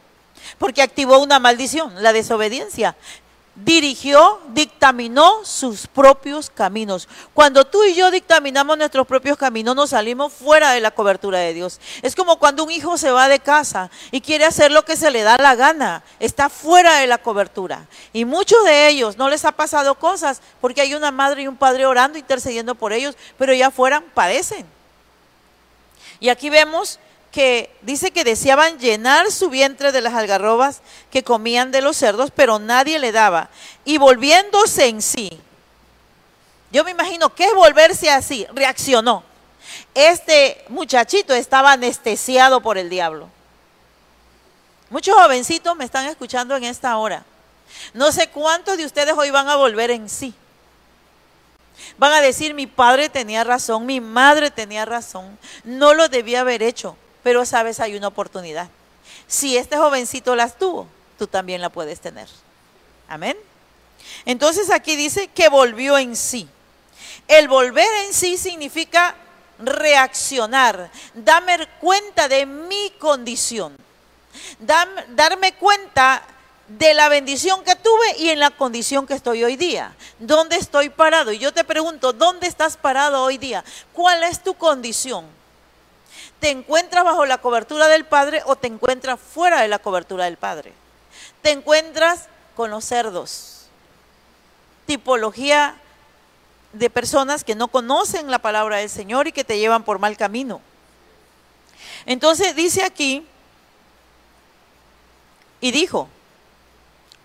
Porque 0.57 0.81
activó 0.81 1.19
una 1.19 1.39
maldición, 1.39 2.03
la 2.03 2.15
desobediencia 2.15 2.97
dirigió, 3.57 4.41
dictaminó 4.49 5.45
sus 5.45 5.87
propios 5.87 6.51
caminos. 6.51 7.09
Cuando 7.33 7.65
tú 7.65 7.83
y 7.85 7.95
yo 7.95 8.11
dictaminamos 8.11 8.77
nuestros 8.77 9.07
propios 9.07 9.39
caminos, 9.39 9.75
nos 9.75 9.91
salimos 9.91 10.33
fuera 10.33 10.73
de 10.73 10.81
la 10.81 10.91
cobertura 10.91 11.39
de 11.39 11.55
Dios. 11.55 11.81
Es 12.03 12.15
como 12.15 12.39
cuando 12.39 12.65
un 12.65 12.71
hijo 12.71 12.99
se 12.99 13.11
va 13.11 13.29
de 13.29 13.41
casa 13.41 13.91
y 14.11 14.21
quiere 14.21 14.45
hacer 14.45 14.71
lo 14.71 14.85
que 14.85 14.97
se 14.97 15.11
le 15.11 15.23
da 15.23 15.39
la 15.39 15.55
gana. 15.55 16.05
Está 16.21 16.51
fuera 16.51 16.99
de 16.99 17.07
la 17.07 17.19
cobertura. 17.19 17.87
Y 18.13 18.27
muchos 18.27 18.63
de 18.65 18.89
ellos 18.89 19.17
no 19.17 19.31
les 19.31 19.45
ha 19.45 19.53
pasado 19.53 19.95
cosas 19.95 20.43
porque 20.61 20.83
hay 20.83 20.95
una 20.95 21.11
madre 21.11 21.43
y 21.43 21.49
un 21.49 21.57
padre 21.57 21.87
orando, 21.87 22.19
intercediendo 22.19 22.75
por 22.75 22.93
ellos, 22.93 23.17
pero 23.39 23.55
ya 23.55 23.71
fueran, 23.71 24.05
padecen. 24.15 24.67
Y 26.21 26.29
aquí 26.29 26.51
vemos 26.51 26.99
que 27.31 27.71
dice 27.83 28.11
que 28.11 28.25
deseaban 28.25 28.79
llenar 28.79 29.31
su 29.31 29.51
vientre 29.51 29.93
de 29.93 30.01
las 30.01 30.15
algarrobas 30.15 30.81
que 31.11 31.23
comían 31.23 31.71
de 31.71 31.83
los 31.83 31.97
cerdos, 31.97 32.31
pero 32.35 32.59
nadie 32.59 32.99
le 32.99 33.13
daba. 33.13 33.51
Y 33.85 33.99
volviéndose 33.99 34.87
en 34.87 35.03
sí, 35.03 35.31
yo 36.73 36.85
me 36.85 36.93
imagino 36.93 37.35
que 37.35 37.45
es 37.45 37.55
volverse 37.55 38.11
así, 38.11 38.47
reaccionó. 38.55 39.23
Este 39.95 40.65
muchachito 40.69 41.35
estaba 41.35 41.73
anestesiado 41.73 42.61
por 42.61 42.79
el 42.79 42.89
diablo. 42.89 43.29
Muchos 44.89 45.15
jovencitos 45.15 45.77
me 45.77 45.85
están 45.85 46.07
escuchando 46.07 46.57
en 46.57 46.65
esta 46.65 46.97
hora. 46.97 47.25
No 47.93 48.13
sé 48.13 48.29
cuántos 48.29 48.79
de 48.79 48.87
ustedes 48.87 49.15
hoy 49.17 49.31
van 49.31 49.49
a 49.49 49.57
volver 49.57 49.91
en 49.91 50.09
sí. 50.09 50.33
Van 51.99 52.13
a 52.13 52.23
decir, 52.23 52.55
mi 52.55 52.67
padre 52.67 53.11
tenía 53.11 53.45
razón, 53.45 53.85
mi 53.85 54.01
madre 54.01 54.51
tenía 54.51 54.87
razón, 54.87 55.39
no 55.65 55.93
lo 55.93 56.09
debía 56.09 56.41
haber 56.41 56.63
hecho 56.63 56.97
pero 57.27 57.45
sabes, 57.45 57.81
hay 57.81 57.97
una 57.97 58.07
oportunidad. 58.07 58.69
Si 59.27 59.57
este 59.57 59.77
jovencito 59.77 60.37
las 60.37 60.57
tuvo, 60.57 60.87
tú 61.19 61.27
también 61.27 61.61
la 61.61 61.71
puedes 61.71 61.99
tener. 61.99 62.29
Amén. 63.09 63.37
Entonces 64.27 64.71
aquí 64.71 64.95
dice 64.95 65.27
que 65.27 65.49
volvió 65.49 65.99
en 65.99 66.15
sí. 66.15 66.49
El 67.27 67.49
volver 67.49 67.89
en 68.07 68.15
sí 68.15 68.37
significa 68.37 69.17
reaccionar, 69.59 70.89
darme 71.15 71.67
cuenta 71.81 72.29
de 72.29 72.47
mi 72.47 72.93
condición, 73.01 73.77
darme 74.61 75.55
cuenta 75.55 76.23
de 76.69 76.95
la 76.95 77.09
bendición 77.09 77.65
que 77.65 77.75
tuve 77.75 78.19
y 78.19 78.29
en 78.29 78.39
la 78.39 78.51
condición 78.51 79.05
que 79.05 79.15
estoy 79.15 79.43
hoy 79.43 79.57
día. 79.57 79.97
¿Dónde 80.21 80.55
estoy 80.55 80.91
parado? 80.91 81.33
Y 81.33 81.41
yo 81.41 81.53
te 81.53 81.65
pregunto, 81.65 82.13
¿dónde 82.13 82.47
estás 82.47 82.77
parado 82.77 83.21
hoy 83.25 83.37
día? 83.37 83.65
¿Cuál 83.93 84.23
es 84.23 84.45
tu 84.45 84.55
condición? 84.55 85.27
¿Te 86.41 86.51
encuentras 86.51 87.05
bajo 87.05 87.25
la 87.25 87.39
cobertura 87.39 87.89
del 87.89 88.05
Padre 88.05 88.43
o 88.45 88.57
te 88.57 88.67
encuentras 88.67 89.19
fuera 89.19 89.63
de 89.63 89.69
la 89.69 89.79
cobertura 89.79 90.27
del 90.27 90.37
Padre? 90.37 90.73
Te 91.43 91.51
encuentras 91.51 92.29
con 92.55 92.71
los 92.71 92.85
cerdos. 92.85 93.67
Tipología 94.87 95.77
de 96.73 96.91
personas 96.91 97.43
que 97.43 97.55
no 97.55 97.69
conocen 97.69 98.31
la 98.31 98.39
palabra 98.39 98.77
del 98.77 98.91
Señor 98.91 99.27
y 99.27 99.33
que 99.33 99.45
te 99.45 99.59
llevan 99.59 99.83
por 99.83 99.99
mal 99.99 100.17
camino. 100.17 100.61
Entonces 102.05 102.55
dice 102.55 102.83
aquí, 102.85 103.27
y 105.61 105.71
dijo, 105.71 106.09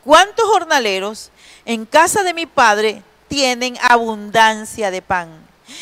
¿cuántos 0.03 0.45
jornaleros 0.45 1.31
en 1.65 1.85
casa 1.85 2.23
de 2.23 2.33
mi 2.33 2.45
padre 2.45 3.03
tienen 3.27 3.77
abundancia 3.81 4.89
de 4.89 5.01
pan? 5.01 5.29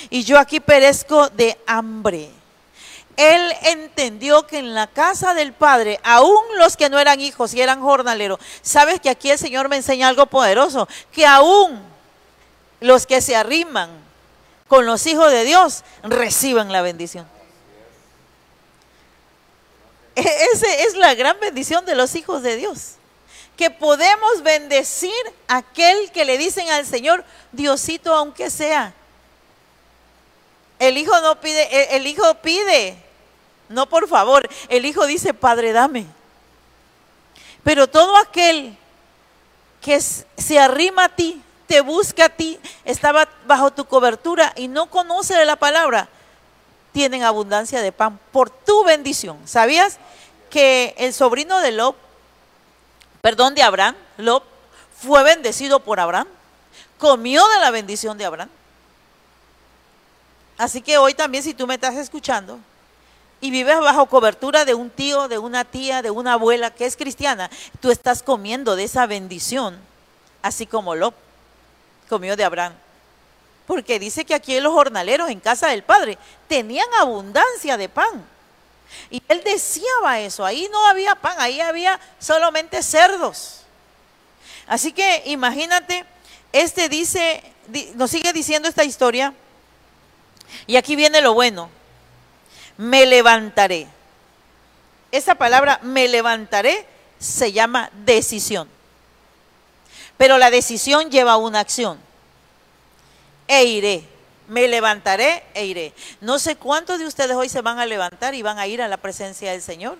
Y 0.09 0.23
yo 0.23 0.39
aquí 0.39 0.59
perezco 0.59 1.29
de 1.29 1.57
hambre 1.67 2.31
él 3.19 3.53
entendió 3.63 4.47
que 4.47 4.59
en 4.59 4.73
la 4.73 4.87
casa 4.87 5.33
del 5.33 5.51
Padre, 5.51 5.99
aún 6.03 6.41
los 6.57 6.77
que 6.77 6.89
no 6.89 6.99
eran 6.99 7.19
hijos 7.19 7.53
y 7.53 7.59
eran 7.59 7.81
jornaleros, 7.81 8.39
sabes 8.61 9.01
que 9.01 9.09
aquí 9.09 9.29
el 9.29 9.37
Señor 9.37 9.67
me 9.67 9.75
enseña 9.75 10.07
algo 10.07 10.25
poderoso, 10.27 10.87
que 11.11 11.25
aún 11.25 11.81
los 12.79 13.05
que 13.05 13.19
se 13.19 13.35
arriman 13.35 13.89
con 14.69 14.85
los 14.85 15.05
hijos 15.05 15.29
de 15.33 15.43
Dios 15.43 15.83
reciban 16.01 16.71
la 16.71 16.81
bendición. 16.81 17.27
E-, 20.15 20.47
Esa 20.53 20.73
es 20.75 20.95
la 20.95 21.13
gran 21.13 21.37
bendición 21.41 21.85
de 21.85 21.95
los 21.95 22.15
hijos 22.15 22.41
de 22.41 22.55
Dios. 22.55 22.93
Que 23.57 23.69
podemos 23.69 24.43
bendecir 24.43 25.11
a 25.49 25.57
aquel 25.57 26.09
que 26.13 26.23
le 26.23 26.37
dicen 26.37 26.69
al 26.69 26.85
Señor, 26.85 27.25
Diosito 27.51 28.15
aunque 28.15 28.49
sea. 28.49 28.93
El 30.79 30.97
hijo 30.97 31.19
no 31.19 31.41
pide, 31.41 31.97
el 31.97 32.07
hijo 32.07 32.35
pide 32.35 33.08
no, 33.69 33.87
por 33.87 34.07
favor. 34.07 34.49
El 34.67 34.85
hijo 34.85 35.05
dice, 35.05 35.33
Padre, 35.33 35.71
dame. 35.71 36.05
Pero 37.63 37.87
todo 37.87 38.17
aquel 38.17 38.77
que 39.81 39.99
se 40.01 40.59
arrima 40.59 41.05
a 41.05 41.09
ti, 41.15 41.41
te 41.67 41.81
busca 41.81 42.25
a 42.25 42.29
ti, 42.29 42.59
estaba 42.83 43.29
bajo 43.45 43.71
tu 43.71 43.85
cobertura 43.85 44.53
y 44.55 44.67
no 44.67 44.89
conoce 44.89 45.35
de 45.35 45.45
la 45.45 45.55
palabra, 45.55 46.09
tienen 46.91 47.23
abundancia 47.23 47.81
de 47.81 47.91
pan 47.91 48.19
por 48.31 48.49
tu 48.49 48.83
bendición. 48.83 49.39
¿Sabías 49.45 49.99
que 50.49 50.95
el 50.97 51.13
sobrino 51.13 51.59
de 51.59 51.71
Lot 51.71 51.95
perdón, 53.21 53.55
de 53.55 53.63
Abraham, 53.63 53.95
Lot, 54.17 54.43
fue 54.97 55.23
bendecido 55.23 55.79
por 55.79 55.99
Abraham, 55.99 56.27
comió 56.97 57.47
de 57.47 57.59
la 57.59 57.71
bendición 57.71 58.17
de 58.17 58.25
Abraham. 58.25 58.49
Así 60.57 60.81
que 60.81 60.97
hoy 60.97 61.13
también 61.13 61.43
si 61.43 61.53
tú 61.53 61.67
me 61.67 61.75
estás 61.75 61.95
escuchando 61.95 62.59
y 63.41 63.51
vives 63.51 63.79
bajo 63.79 64.07
cobertura 64.07 64.65
de 64.65 64.73
un 64.73 64.89
tío, 64.89 65.27
de 65.27 65.37
una 65.37 65.63
tía, 65.65 66.01
de 66.01 66.11
una 66.11 66.33
abuela 66.33 66.71
que 66.71 66.85
es 66.85 66.97
cristiana, 66.97 67.49
tú 67.79 67.91
estás 67.91 68.21
comiendo 68.21 68.75
de 68.75 68.83
esa 68.83 69.05
bendición, 69.05 69.79
así 70.41 70.65
como 70.65 70.95
Lot 70.95 71.15
comió 72.09 72.35
de 72.35 72.43
Abraham. 72.43 72.73
Porque 73.65 73.99
dice 73.99 74.25
que 74.25 74.33
aquí 74.33 74.59
los 74.59 74.73
jornaleros 74.73 75.29
en 75.29 75.39
casa 75.39 75.67
del 75.67 75.83
Padre 75.83 76.17
tenían 76.47 76.87
abundancia 76.99 77.77
de 77.77 77.87
pan. 77.87 78.25
Y 79.11 79.21
él 79.27 79.41
deseaba 79.45 80.19
eso, 80.19 80.43
ahí 80.43 80.67
no 80.71 80.87
había 80.87 81.15
pan, 81.15 81.35
ahí 81.37 81.61
había 81.61 81.99
solamente 82.17 82.81
cerdos. 82.81 83.61
Así 84.67 84.91
que 84.91 85.23
imagínate, 85.27 86.05
este 86.51 86.89
dice, 86.89 87.43
nos 87.95 88.09
sigue 88.11 88.33
diciendo 88.33 88.67
esta 88.67 88.83
historia, 88.83 89.33
y 90.65 90.75
aquí 90.75 90.95
viene 90.95 91.21
lo 91.21 91.33
bueno, 91.35 91.69
me 92.79 93.05
levantaré. 93.05 93.87
Esa 95.11 95.35
palabra 95.35 95.79
me 95.83 96.07
levantaré 96.07 96.87
se 97.19 97.51
llama 97.51 97.91
decisión. 98.05 98.67
Pero 100.17 100.39
la 100.39 100.49
decisión 100.49 101.11
lleva 101.11 101.37
una 101.37 101.59
acción. 101.59 101.99
E 103.47 103.63
iré 103.65 104.03
me 104.49 104.67
levantaré 104.67 105.43
e 105.53 105.65
iré. 105.65 105.93
No 106.19 106.39
sé 106.39 106.55
cuántos 106.55 106.99
de 106.99 107.05
ustedes 107.05 107.35
hoy 107.35 107.47
se 107.47 107.61
van 107.61 107.79
a 107.79 107.85
levantar 107.85 108.33
y 108.33 108.41
van 108.41 108.57
a 108.57 108.67
ir 108.67 108.81
a 108.81 108.87
la 108.87 108.97
presencia 108.97 109.51
del 109.51 109.61
Señor 109.61 109.97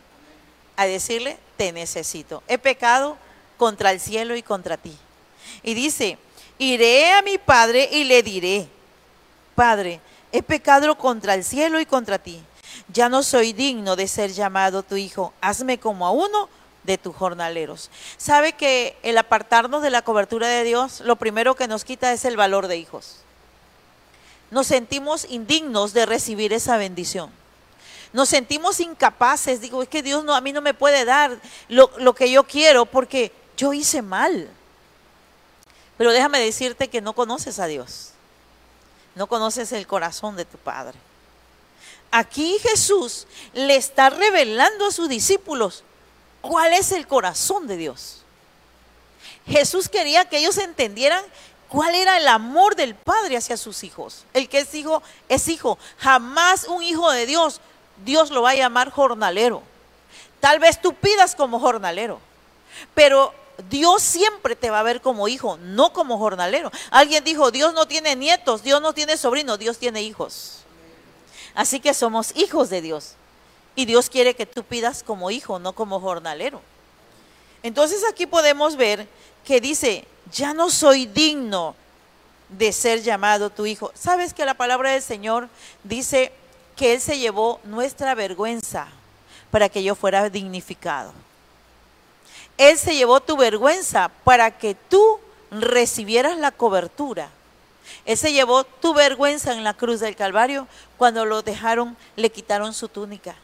a 0.76 0.86
decirle, 0.86 1.38
te 1.56 1.72
necesito. 1.72 2.44
He 2.48 2.58
pecado 2.58 3.18
contra 3.58 3.92
el 3.92 4.00
cielo 4.00 4.36
y 4.36 4.42
contra 4.42 4.78
ti. 4.78 4.98
Y 5.62 5.76
dice, 5.76 6.18
iré 6.58 7.14
a 7.14 7.22
mi 7.22 7.38
Padre 7.38 7.90
y 7.92 8.06
le 8.06 8.24
diré, 8.24 8.68
Padre, 9.54 10.00
he 10.32 10.42
pecado 10.42 10.98
contra 10.98 11.36
el 11.36 11.44
cielo 11.44 11.80
y 11.80 11.86
contra 11.86 12.18
ti. 12.18 12.42
Ya 12.93 13.10
no 13.10 13.24
soy 13.24 13.53
digno 13.53 13.96
de 13.96 14.08
ser 14.08 14.31
llamado 14.31 14.84
tu 14.84 14.96
hijo. 14.96 15.34
Hazme 15.41 15.79
como 15.79 16.05
a 16.08 16.12
uno 16.12 16.50
de 16.84 16.98
tus 16.98 17.15
jornaleros. 17.15 17.91
¿Sabe 18.17 18.53
que 18.53 18.98
el 19.03 19.17
apartarnos 19.17 19.81
de 19.81 19.89
la 19.89 20.01
cobertura 20.01 20.48
de 20.48 20.63
Dios, 20.63 21.01
lo 21.01 21.15
primero 21.17 21.55
que 21.55 21.67
nos 21.67 21.86
quita 21.86 22.12
es 22.13 22.25
el 22.25 22.38
valor 22.38 22.67
de 22.67 22.77
hijos? 22.77 23.24
nos 24.51 24.67
sentimos 24.67 25.25
indignos 25.29 25.93
de 25.93 26.05
recibir 26.05 26.53
esa 26.53 26.77
bendición. 26.77 27.29
Nos 28.13 28.29
sentimos 28.29 28.79
incapaces, 28.79 29.62
digo, 29.62 29.84
es 29.84 29.89
que 29.89 30.01
Dios 30.01 30.24
no, 30.24 30.34
a 30.34 30.41
mí 30.41 30.51
no 30.51 30.62
me 30.62 30.74
puede 30.74 31.05
dar 31.05 31.39
lo, 31.67 31.91
lo 31.98 32.15
que 32.15 32.31
yo 32.31 32.43
quiero 32.43 32.86
porque 32.86 33.31
yo 33.55 33.74
hice 33.74 34.01
mal. 34.01 34.50
Pero 35.98 36.12
déjame 36.12 36.39
decirte 36.39 36.88
que 36.88 37.01
no 37.01 37.13
conoces 37.13 37.60
a 37.60 37.67
Dios. 37.67 38.12
No 39.15 39.27
conoces 39.27 39.72
el 39.74 39.86
corazón 39.86 40.36
de 40.36 40.46
tu 40.46 40.58
Padre. 40.58 40.98
Aquí 42.12 42.58
Jesús 42.62 43.28
le 43.54 43.75
está 43.75 44.10
revelando 44.10 44.88
a 44.88 44.92
sus 44.92 45.10
discípulos 45.10 45.84
cuál 46.42 46.74
es 46.74 46.92
el 46.92 47.08
corazón 47.08 47.68
de 47.68 47.78
Dios. 47.78 48.24
Jesús 49.46 49.89
quería 49.89 50.25
que 50.25 50.38
ellos 50.38 50.58
entendieran 50.58 51.24
¿Cuál 51.70 51.94
era 51.94 52.18
el 52.18 52.28
amor 52.28 52.75
del 52.75 52.96
padre 52.96 53.38
hacia 53.38 53.56
sus 53.56 53.84
hijos? 53.84 54.25
El 54.34 54.50
que 54.50 54.60
es 54.60 54.74
hijo 54.74 55.04
es 55.30 55.48
hijo. 55.48 55.78
Jamás 56.00 56.68
un 56.68 56.82
hijo 56.82 57.12
de 57.12 57.28
Dios, 57.28 57.62
Dios 58.04 58.32
lo 58.32 58.42
va 58.42 58.51
a 58.51 58.56
llamar 58.56 58.89
jornalero. 58.89 59.62
Tal 60.39 60.58
vez 60.58 60.82
tú 60.82 60.96
pidas 60.96 61.36
como 61.36 61.60
jornalero, 61.60 62.20
pero 62.96 63.36
Dios 63.70 64.01
siempre 64.01 64.56
te 64.56 64.72
va 64.72 64.80
a 64.80 64.84
ver 64.84 65.01
como 65.01 65.28
hijo, 65.28 65.58
no 65.62 65.94
como 65.94 66.18
jornalero. 66.18 66.72
Alguien 66.89 67.24
dijo, 67.24 67.51
Dios 67.51 67.74
no 67.74 67.88
tiene 67.88 68.16
nietos, 68.16 68.63
Dios 68.63 68.82
no 68.82 68.93
tiene 68.93 69.15
sobrinos, 69.15 69.60
Dios 69.60 69.78
tiene 69.78 70.02
hijos. 70.02 70.62
Así 71.56 71.80
que 71.80 71.94
somos 71.94 72.36
hijos 72.36 72.70
de 72.70 72.82
Dios. 72.82 73.16
Y 73.76 73.86
Dios 73.86 74.10
quiere 74.10 74.36
que 74.36 74.46
tú 74.46 74.64
pidas 74.64 75.04
como 75.04 75.32
hijo, 75.32 75.60
no 75.60 75.74
como 75.74 76.00
jornalero. 76.00 76.62
Entonces 77.64 78.04
aquí 78.10 78.26
podemos 78.26 78.76
ver 78.76 79.08
que 79.46 79.62
dice, 79.62 80.06
ya 80.32 80.54
no 80.54 80.70
soy 80.70 81.06
digno 81.06 81.76
de 82.50 82.72
ser 82.72 83.02
llamado 83.02 83.50
tu 83.50 83.66
hijo. 83.66 83.92
¿Sabes 83.94 84.34
que 84.34 84.46
la 84.46 84.54
palabra 84.54 84.92
del 84.92 85.02
Señor 85.02 85.50
dice 85.84 86.32
que 86.76 86.94
Él 86.94 87.02
se 87.02 87.20
llevó 87.20 87.60
nuestra 87.64 88.16
vergüenza 88.16 88.88
para 89.52 89.70
que 89.70 89.84
yo 89.84 89.96
fuera 89.96 90.30
dignificado? 90.30 91.14
Él 92.58 92.78
se 92.78 92.96
llevó 92.96 93.22
tu 93.22 93.38
vergüenza 93.38 94.12
para 94.24 94.58
que 94.58 94.76
tú 94.76 95.20
recibieras 95.52 96.38
la 96.38 96.52
cobertura. 96.52 97.30
Él 98.06 98.17
se 98.17 98.34
llevó 98.34 98.63
tu 98.63 98.93
vergüenza 98.93 99.54
en 99.54 99.63
la 99.63 99.73
cruz 99.73 99.99
del 99.99 100.15
Calvario 100.15 100.67
cuando 100.97 101.25
lo 101.25 101.41
dejaron, 101.41 101.95
le 102.15 102.32
quitaron 102.32 102.73
su 102.73 102.88
túnica. 102.88 103.36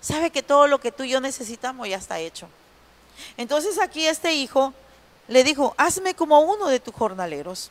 Sabe 0.00 0.30
que 0.30 0.42
todo 0.42 0.66
lo 0.66 0.80
que 0.80 0.92
tú 0.92 1.02
y 1.04 1.10
yo 1.10 1.20
necesitamos 1.20 1.88
ya 1.88 1.96
está 1.96 2.18
hecho. 2.18 2.48
Entonces 3.36 3.78
aquí 3.78 4.06
este 4.06 4.34
hijo 4.34 4.74
le 5.28 5.44
dijo, 5.44 5.74
hazme 5.78 6.14
como 6.14 6.40
uno 6.40 6.68
de 6.68 6.80
tus 6.80 6.94
jornaleros. 6.94 7.70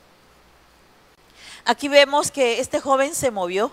Aquí 1.66 1.88
vemos 1.88 2.32
que 2.32 2.60
este 2.60 2.80
joven 2.80 3.16
se 3.16 3.32
movió, 3.32 3.72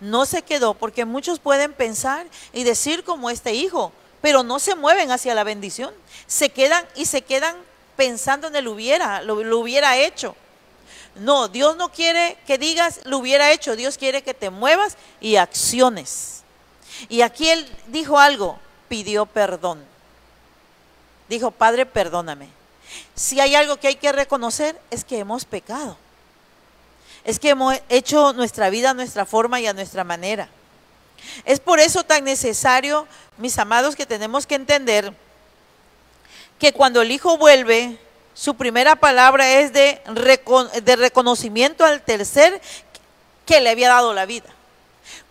no 0.00 0.26
se 0.26 0.42
quedó, 0.42 0.74
porque 0.74 1.04
muchos 1.04 1.40
pueden 1.40 1.72
pensar 1.72 2.26
y 2.52 2.64
decir 2.64 3.04
como 3.04 3.30
este 3.30 3.54
hijo, 3.54 3.92
pero 4.20 4.42
no 4.42 4.58
se 4.58 4.74
mueven 4.74 5.10
hacia 5.10 5.34
la 5.34 5.44
bendición. 5.44 5.92
Se 6.26 6.50
quedan 6.50 6.86
y 6.94 7.06
se 7.06 7.22
quedan 7.22 7.56
pensando 7.96 8.46
en 8.48 8.56
el 8.56 8.68
hubiera, 8.68 9.22
lo, 9.22 9.42
lo 9.42 9.58
hubiera 9.58 9.96
hecho. 9.96 10.36
No, 11.16 11.48
Dios 11.48 11.76
no 11.76 11.90
quiere 11.90 12.38
que 12.46 12.58
digas 12.58 13.00
lo 13.04 13.18
hubiera 13.18 13.52
hecho, 13.52 13.76
Dios 13.76 13.98
quiere 13.98 14.22
que 14.22 14.34
te 14.34 14.50
muevas 14.50 14.96
y 15.20 15.36
acciones. 15.36 16.42
Y 17.08 17.22
aquí 17.22 17.48
él 17.48 17.68
dijo 17.88 18.18
algo, 18.18 18.58
pidió 18.88 19.26
perdón. 19.26 19.84
Dijo, 21.28 21.50
Padre, 21.50 21.86
perdóname. 21.86 22.48
Si 23.14 23.40
hay 23.40 23.54
algo 23.54 23.76
que 23.76 23.88
hay 23.88 23.96
que 23.96 24.12
reconocer 24.12 24.80
es 24.90 25.04
que 25.04 25.18
hemos 25.18 25.44
pecado. 25.44 25.96
Es 27.24 27.38
que 27.38 27.50
hemos 27.50 27.74
hecho 27.88 28.32
nuestra 28.32 28.70
vida 28.70 28.90
a 28.90 28.94
nuestra 28.94 29.26
forma 29.26 29.60
y 29.60 29.66
a 29.66 29.74
nuestra 29.74 30.04
manera. 30.04 30.48
Es 31.44 31.60
por 31.60 31.80
eso 31.80 32.04
tan 32.04 32.24
necesario, 32.24 33.06
mis 33.36 33.58
amados, 33.58 33.96
que 33.96 34.06
tenemos 34.06 34.46
que 34.46 34.54
entender 34.54 35.12
que 36.58 36.72
cuando 36.72 37.02
el 37.02 37.10
Hijo 37.10 37.36
vuelve, 37.36 37.98
su 38.38 38.54
primera 38.54 38.94
palabra 38.94 39.58
es 39.58 39.72
de, 39.72 40.00
reconocimiento 40.96 41.84
al 41.84 42.02
tercer 42.02 42.60
que 43.44 43.60
le 43.60 43.70
había 43.70 43.88
dado 43.88 44.14
la 44.14 44.26
vida. 44.26 44.48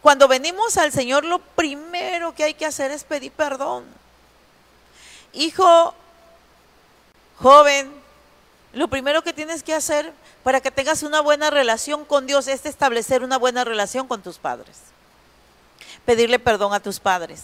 Cuando 0.02 0.28
venimos 0.28 0.76
al 0.76 0.91
Señor, 0.91 1.24
lo 1.24 1.39
primero 1.39 2.36
que 2.36 2.43
hay 2.43 2.54
que 2.54 2.65
hacer 2.65 2.91
es 2.91 3.06
pedir 3.06 3.32
perdón. 3.32 3.86
Hijo, 5.32 5.96
Joven, 7.38 7.93
lo 8.74 8.89
primero 8.89 9.24
que 9.24 9.32
tienes 9.32 9.63
que 9.63 9.74
hacer 9.74 10.12
para 10.43 10.60
que 10.60 10.70
tengas 10.70 11.02
una 11.02 11.22
buena 11.22 11.50
relación 11.50 12.04
con 12.04 12.28
Dios 12.28 12.50
es 12.50 12.65
establecer 12.65 13.24
una 13.24 13.38
buena 13.38 13.63
relación 13.63 14.06
con 14.10 14.22
tus 14.22 14.38
padres. 14.38 14.80
Pedirle 16.04 16.39
perdón 16.39 16.74
a 16.74 16.82
tus 16.82 17.00
padres 17.00 17.43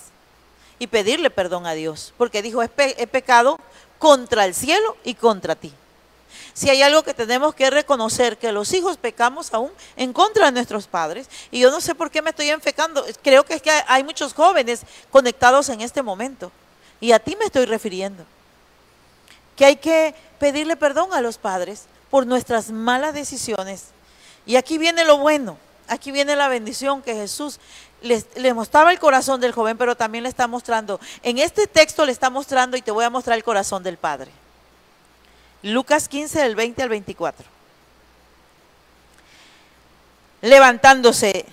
y 0.78 0.88
pedirle 0.88 1.30
perdón 1.30 1.65
a 1.65 1.73
Dios, 1.73 2.13
porque 2.17 2.41
dijo, 2.41 2.62
he, 2.62 2.67
pecado 2.67 3.58
contra 4.03 4.43
el 4.43 4.53
cielo 4.53 4.97
y 5.05 5.13
contra 5.13 5.55
ti. 5.55 5.71
Si 6.53 6.69
hay 6.69 6.81
algo 6.81 7.03
que 7.03 7.13
tenemos 7.13 7.55
que 7.55 7.69
reconocer, 7.69 8.37
que 8.37 8.51
los 8.51 8.73
hijos 8.73 8.97
pecamos 8.97 9.53
aún 9.53 9.71
en 9.95 10.11
contra 10.11 10.47
de 10.47 10.51
nuestros 10.51 10.87
padres, 10.87 11.29
y 11.51 11.61
yo 11.61 11.71
no 11.71 11.79
sé 11.79 11.95
por 11.95 12.11
qué 12.11 12.21
me 12.21 12.31
estoy 12.31 12.49
enfecando, 12.49 13.05
creo 13.23 13.45
que 13.45 13.53
es 13.53 13.61
que 13.61 13.71
hay 13.87 14.03
muchos 14.03 14.33
jóvenes 14.33 14.81
conectados 15.09 15.69
en 15.69 15.79
este 15.79 16.01
momento, 16.01 16.51
y 16.99 17.13
a 17.13 17.19
ti 17.19 17.37
me 17.37 17.45
estoy 17.45 17.63
refiriendo 17.63 18.25
que 19.55 19.63
hay 19.63 19.77
que 19.77 20.13
pedirle 20.37 20.75
perdón 20.75 21.13
a 21.13 21.21
los 21.21 21.37
padres 21.37 21.83
por 22.09 22.27
nuestras 22.27 22.71
malas 22.71 23.13
decisiones. 23.13 23.85
Y 24.45 24.57
aquí 24.57 24.77
viene 24.77 25.05
lo 25.05 25.17
bueno, 25.17 25.57
aquí 25.87 26.11
viene 26.11 26.35
la 26.35 26.49
bendición 26.49 27.01
que 27.01 27.15
Jesús 27.15 27.57
le, 28.03 28.53
mostraba 28.53 28.91
el 28.91 28.99
corazón 28.99 29.41
del 29.41 29.53
joven, 29.53 29.77
pero 29.77 29.95
también 29.95 30.23
le 30.23 30.29
está 30.29 30.47
mostrando. 30.47 30.99
En 31.23 31.37
este 31.37 31.67
texto 31.67 32.05
le 32.05 32.11
está 32.11 32.29
mostrando 32.29 32.77
y 32.77 32.81
te 32.81 32.91
voy 32.91 33.05
a 33.05 33.09
mostrar 33.09 33.37
el 33.37 33.43
corazón 33.43 33.81
del 33.81 33.97
Padre. 33.97 34.31
Lucas 35.63 36.07
15, 36.07 36.39
del 36.41 36.55
20 36.55 36.83
al 36.83 36.89
24. 36.89 37.45
Levantándose. 40.41 41.45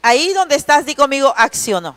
Ahí 0.00 0.32
donde 0.32 0.56
estás, 0.56 0.86
di 0.86 0.94
conmigo, 0.94 1.32
accionó 1.36 1.96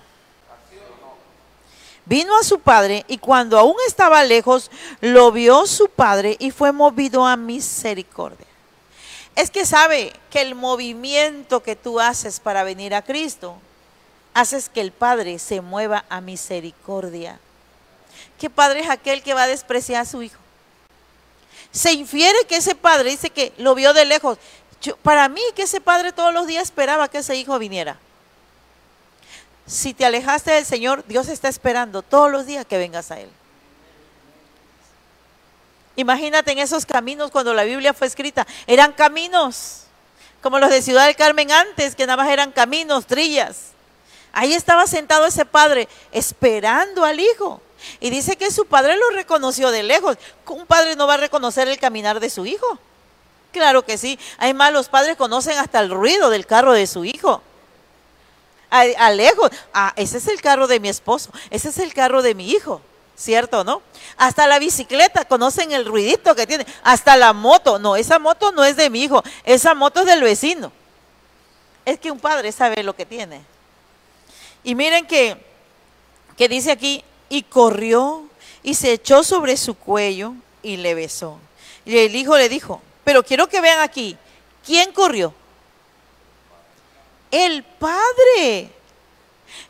vino 2.06 2.38
a 2.38 2.44
su 2.44 2.60
padre 2.60 3.04
y 3.08 3.18
cuando 3.18 3.58
aún 3.58 3.76
estaba 3.88 4.24
lejos, 4.24 4.72
lo 5.02 5.32
vio 5.32 5.66
su 5.66 5.90
padre 5.90 6.38
y 6.40 6.52
fue 6.52 6.72
movido 6.72 7.26
a 7.26 7.36
misericordia. 7.36 8.46
Es 9.36 9.52
que 9.52 9.66
sabe 9.66 10.14
que 10.30 10.42
el 10.42 10.56
movimiento 10.56 11.62
que 11.62 11.76
tú 11.76 12.00
haces 12.00 12.40
para 12.40 12.64
venir 12.64 12.96
a 12.96 13.02
Cristo, 13.02 13.58
haces 14.36 14.70
que 14.70 14.82
el 14.82 14.92
Padre 14.92 15.40
se 15.40 15.62
mueva 15.62 16.06
a 16.10 16.22
misericordia. 16.22 17.40
¿Qué 18.38 18.50
padre 18.50 18.82
es 18.82 18.90
aquel 18.90 19.24
que 19.24 19.34
va 19.34 19.44
a 19.44 19.48
despreciar 19.48 20.02
a 20.02 20.06
su 20.06 20.22
hijo? 20.22 20.38
Se 21.72 21.94
infiere 21.94 22.38
que 22.48 22.58
ese 22.58 22.76
padre 22.76 23.12
dice 23.12 23.30
que 23.30 23.54
lo 23.58 23.76
vio 23.76 23.94
de 23.94 24.06
lejos. 24.06 24.38
para 25.02 25.30
mí 25.30 25.42
que 25.56 25.64
ese 25.64 25.82
padre 25.82 26.12
todos 26.12 26.34
los 26.34 26.48
días 26.48 26.64
esperaba 26.64 27.08
que 27.08 27.20
ese 27.20 27.36
hijo 27.36 27.58
viniera. 27.58 27.98
Si 29.66 29.94
te 29.94 30.06
alejaste 30.06 30.52
del 30.52 30.66
Señor, 30.66 31.06
Dios 31.08 31.30
está 31.30 31.48
esperando 31.48 32.02
todos 32.02 32.30
los 32.30 32.46
días 32.46 32.66
que 32.66 32.78
vengas 32.78 33.12
a 33.12 33.20
Él. 33.20 33.30
Imagínate 35.96 36.52
en 36.52 36.60
esos 36.60 36.86
caminos 36.86 37.32
cuando 37.32 37.54
la 37.54 37.64
Biblia 37.64 37.94
fue 37.94 38.06
escrita. 38.06 38.46
Eran 38.68 38.92
caminos, 38.92 39.84
como 40.42 40.60
los 40.60 40.70
de 40.70 40.82
Ciudad 40.82 41.06
del 41.06 41.16
Carmen 41.16 41.52
antes, 41.52 41.96
que 41.96 42.06
nada 42.06 42.18
más 42.18 42.32
eran 42.32 42.52
caminos, 42.52 43.06
trillas. 43.06 43.75
Ahí 44.36 44.54
estaba 44.54 44.86
sentado 44.86 45.26
ese 45.26 45.46
padre 45.46 45.88
esperando 46.12 47.06
al 47.06 47.22
hijo. 47.22 47.62
Y 48.02 48.10
dice 48.10 48.36
que 48.36 48.52
su 48.52 48.66
padre 48.66 48.98
lo 48.98 49.10
reconoció 49.12 49.72
de 49.72 49.82
lejos. 49.82 50.18
Un 50.48 50.66
padre 50.66 50.98
no 50.98 51.08
va 51.08 51.14
a 51.14 51.18
reconocer 51.18 51.70
el 51.70 51.80
caminar 51.80 52.20
de 52.20 52.30
su 52.30 52.46
hijo. 52.46 52.78
Claro 53.54 53.86
que 53.86 53.98
sí. 53.98 54.20
Además, 54.38 54.74
los 54.74 54.90
padres 54.90 55.16
conocen 55.16 55.58
hasta 55.58 55.80
el 55.80 55.90
ruido 55.90 56.30
del 56.30 56.46
carro 56.46 56.74
de 56.74 56.86
su 56.86 57.06
hijo. 57.06 57.42
A, 58.70 59.10
lejos. 59.12 59.52
Ah, 59.74 59.94
ese 59.96 60.18
es 60.18 60.28
el 60.28 60.42
carro 60.42 60.68
de 60.68 60.82
mi 60.82 60.90
esposo. 60.90 61.32
Ese 61.50 61.70
es 61.70 61.78
el 61.78 61.94
carro 61.94 62.22
de 62.22 62.36
mi 62.36 62.52
hijo. 62.52 62.82
¿Cierto, 63.16 63.64
no? 63.64 63.82
Hasta 64.18 64.48
la 64.48 64.60
bicicleta, 64.60 65.24
conocen 65.24 65.72
el 65.72 65.86
ruidito 65.86 66.36
que 66.36 66.46
tiene. 66.46 66.68
Hasta 66.84 67.16
la 67.16 67.32
moto. 67.32 67.80
No, 67.80 67.96
esa 67.96 68.20
moto 68.20 68.52
no 68.52 68.66
es 68.66 68.76
de 68.76 68.90
mi 68.90 69.04
hijo. 69.04 69.24
Esa 69.46 69.74
moto 69.76 70.02
es 70.02 70.08
del 70.08 70.22
vecino. 70.22 70.74
Es 71.86 71.98
que 72.02 72.12
un 72.12 72.20
padre 72.20 72.52
sabe 72.52 72.84
lo 72.84 72.94
que 72.94 73.06
tiene. 73.06 73.55
Y 74.66 74.74
miren 74.74 75.06
que, 75.06 75.38
que 76.36 76.50
dice 76.50 76.72
aquí, 76.72 77.04
y 77.30 77.44
corrió 77.44 78.28
y 78.64 78.74
se 78.74 78.94
echó 78.94 79.24
sobre 79.24 79.58
su 79.58 79.76
cuello 79.76 80.34
y 80.64 80.78
le 80.78 80.96
besó. 80.96 81.40
Y 81.86 82.00
el 82.00 82.16
hijo 82.16 82.36
le 82.36 82.50
dijo, 82.50 82.82
pero 83.04 83.24
quiero 83.24 83.48
que 83.48 83.62
vean 83.62 83.80
aquí, 83.80 84.18
¿quién 84.66 84.92
corrió? 84.92 85.36
El 87.30 87.64
padre. 87.64 88.72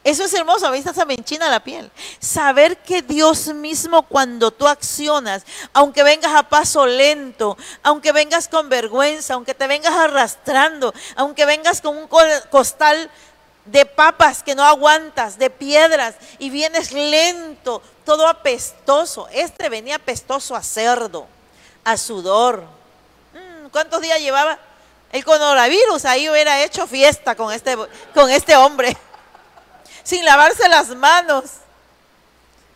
Eso 0.02 0.24
es 0.24 0.34
hermoso, 0.34 0.68
a 0.68 0.72
mí 0.72 0.82
se 0.82 1.06
me 1.06 1.16
enchina 1.16 1.50
la 1.50 1.60
piel. 1.60 1.92
Saber 2.20 2.78
que 2.78 3.02
Dios 3.02 3.48
mismo 3.54 4.04
cuando 4.04 4.52
tú 4.52 4.66
accionas, 4.66 5.44
aunque 5.74 6.04
vengas 6.04 6.34
a 6.34 6.48
paso 6.48 6.86
lento, 6.86 7.58
aunque 7.84 8.14
vengas 8.14 8.48
con 8.48 8.70
vergüenza, 8.70 9.34
aunque 9.34 9.54
te 9.54 9.68
vengas 9.68 9.94
arrastrando, 9.94 10.94
aunque 11.18 11.46
vengas 11.46 11.82
con 11.82 11.98
un 11.98 12.08
costal 12.50 13.12
de 13.66 13.86
papas 13.86 14.44
que 14.44 14.56
no 14.56 14.64
aguantas, 14.64 15.38
de 15.38 15.50
piedras, 15.50 16.16
y 16.38 16.50
vienes 16.50 16.92
lento, 16.92 17.82
todo 18.06 18.28
apestoso. 18.28 19.28
Este 19.32 19.70
venía 19.70 19.96
apestoso 19.96 20.56
a 20.56 20.64
cerdo, 20.64 21.28
a 21.84 21.98
sudor. 21.98 22.64
Mm, 23.34 23.68
¿Cuántos 23.70 24.02
días 24.02 24.20
llevaba? 24.20 24.60
El 25.12 25.24
coronavirus 25.24 26.06
ahí 26.06 26.30
hubiera 26.30 26.64
hecho 26.64 26.88
fiesta 26.88 27.36
con 27.36 27.52
este, 27.52 27.76
con 28.14 28.30
este 28.30 28.56
hombre, 28.56 28.96
sin 30.04 30.24
lavarse 30.26 30.68
las 30.70 30.90
manos. 30.90 31.46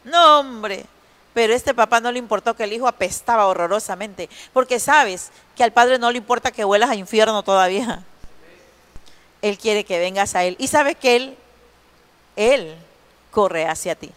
No, 0.04 0.40
hombre. 0.40 0.86
Pero 1.34 1.54
este 1.54 1.74
papá 1.74 2.00
no 2.00 2.12
le 2.12 2.18
importó 2.18 2.56
que 2.56 2.64
el 2.64 2.74
hijo 2.74 2.88
apestaba 2.88 3.46
horrorosamente, 3.48 4.30
porque 4.52 4.80
sabes 4.80 5.30
que 5.56 5.64
al 5.64 5.72
padre 5.72 6.00
no 6.00 6.12
le 6.12 6.18
importa 6.18 6.52
que 6.52 6.64
vuelas 6.64 6.90
a 6.90 6.96
infierno 6.96 7.44
todavía. 7.44 8.04
Él 9.42 9.58
quiere 9.58 9.84
que 9.84 10.00
vengas 10.00 10.36
a 10.36 10.44
Él. 10.44 10.56
Y 10.60 10.68
sabe 10.68 10.96
que 10.96 11.16
Él, 11.16 11.38
Él 12.36 12.76
corre 13.32 13.66
hacia 13.66 13.96
ti. 13.96 14.12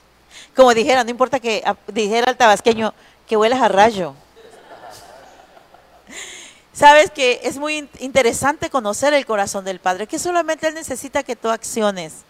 Como 0.56 0.74
dijera, 0.74 1.04
no 1.04 1.10
importa 1.10 1.40
que 1.40 1.64
dijera 1.88 2.30
el 2.30 2.36
tabasqueño 2.36 2.94
que 3.26 3.36
huelas 3.36 3.60
a 3.60 3.68
rayo. 3.68 4.14
Sabes 6.72 7.10
que 7.10 7.40
es 7.44 7.58
muy 7.58 7.88
interesante 8.00 8.70
conocer 8.70 9.12
el 9.12 9.26
corazón 9.26 9.64
del 9.64 9.78
Padre, 9.78 10.06
que 10.06 10.18
solamente 10.18 10.68
Él 10.68 10.74
necesita 10.74 11.22
que 11.22 11.36
tú 11.36 11.48
acciones 11.50 12.24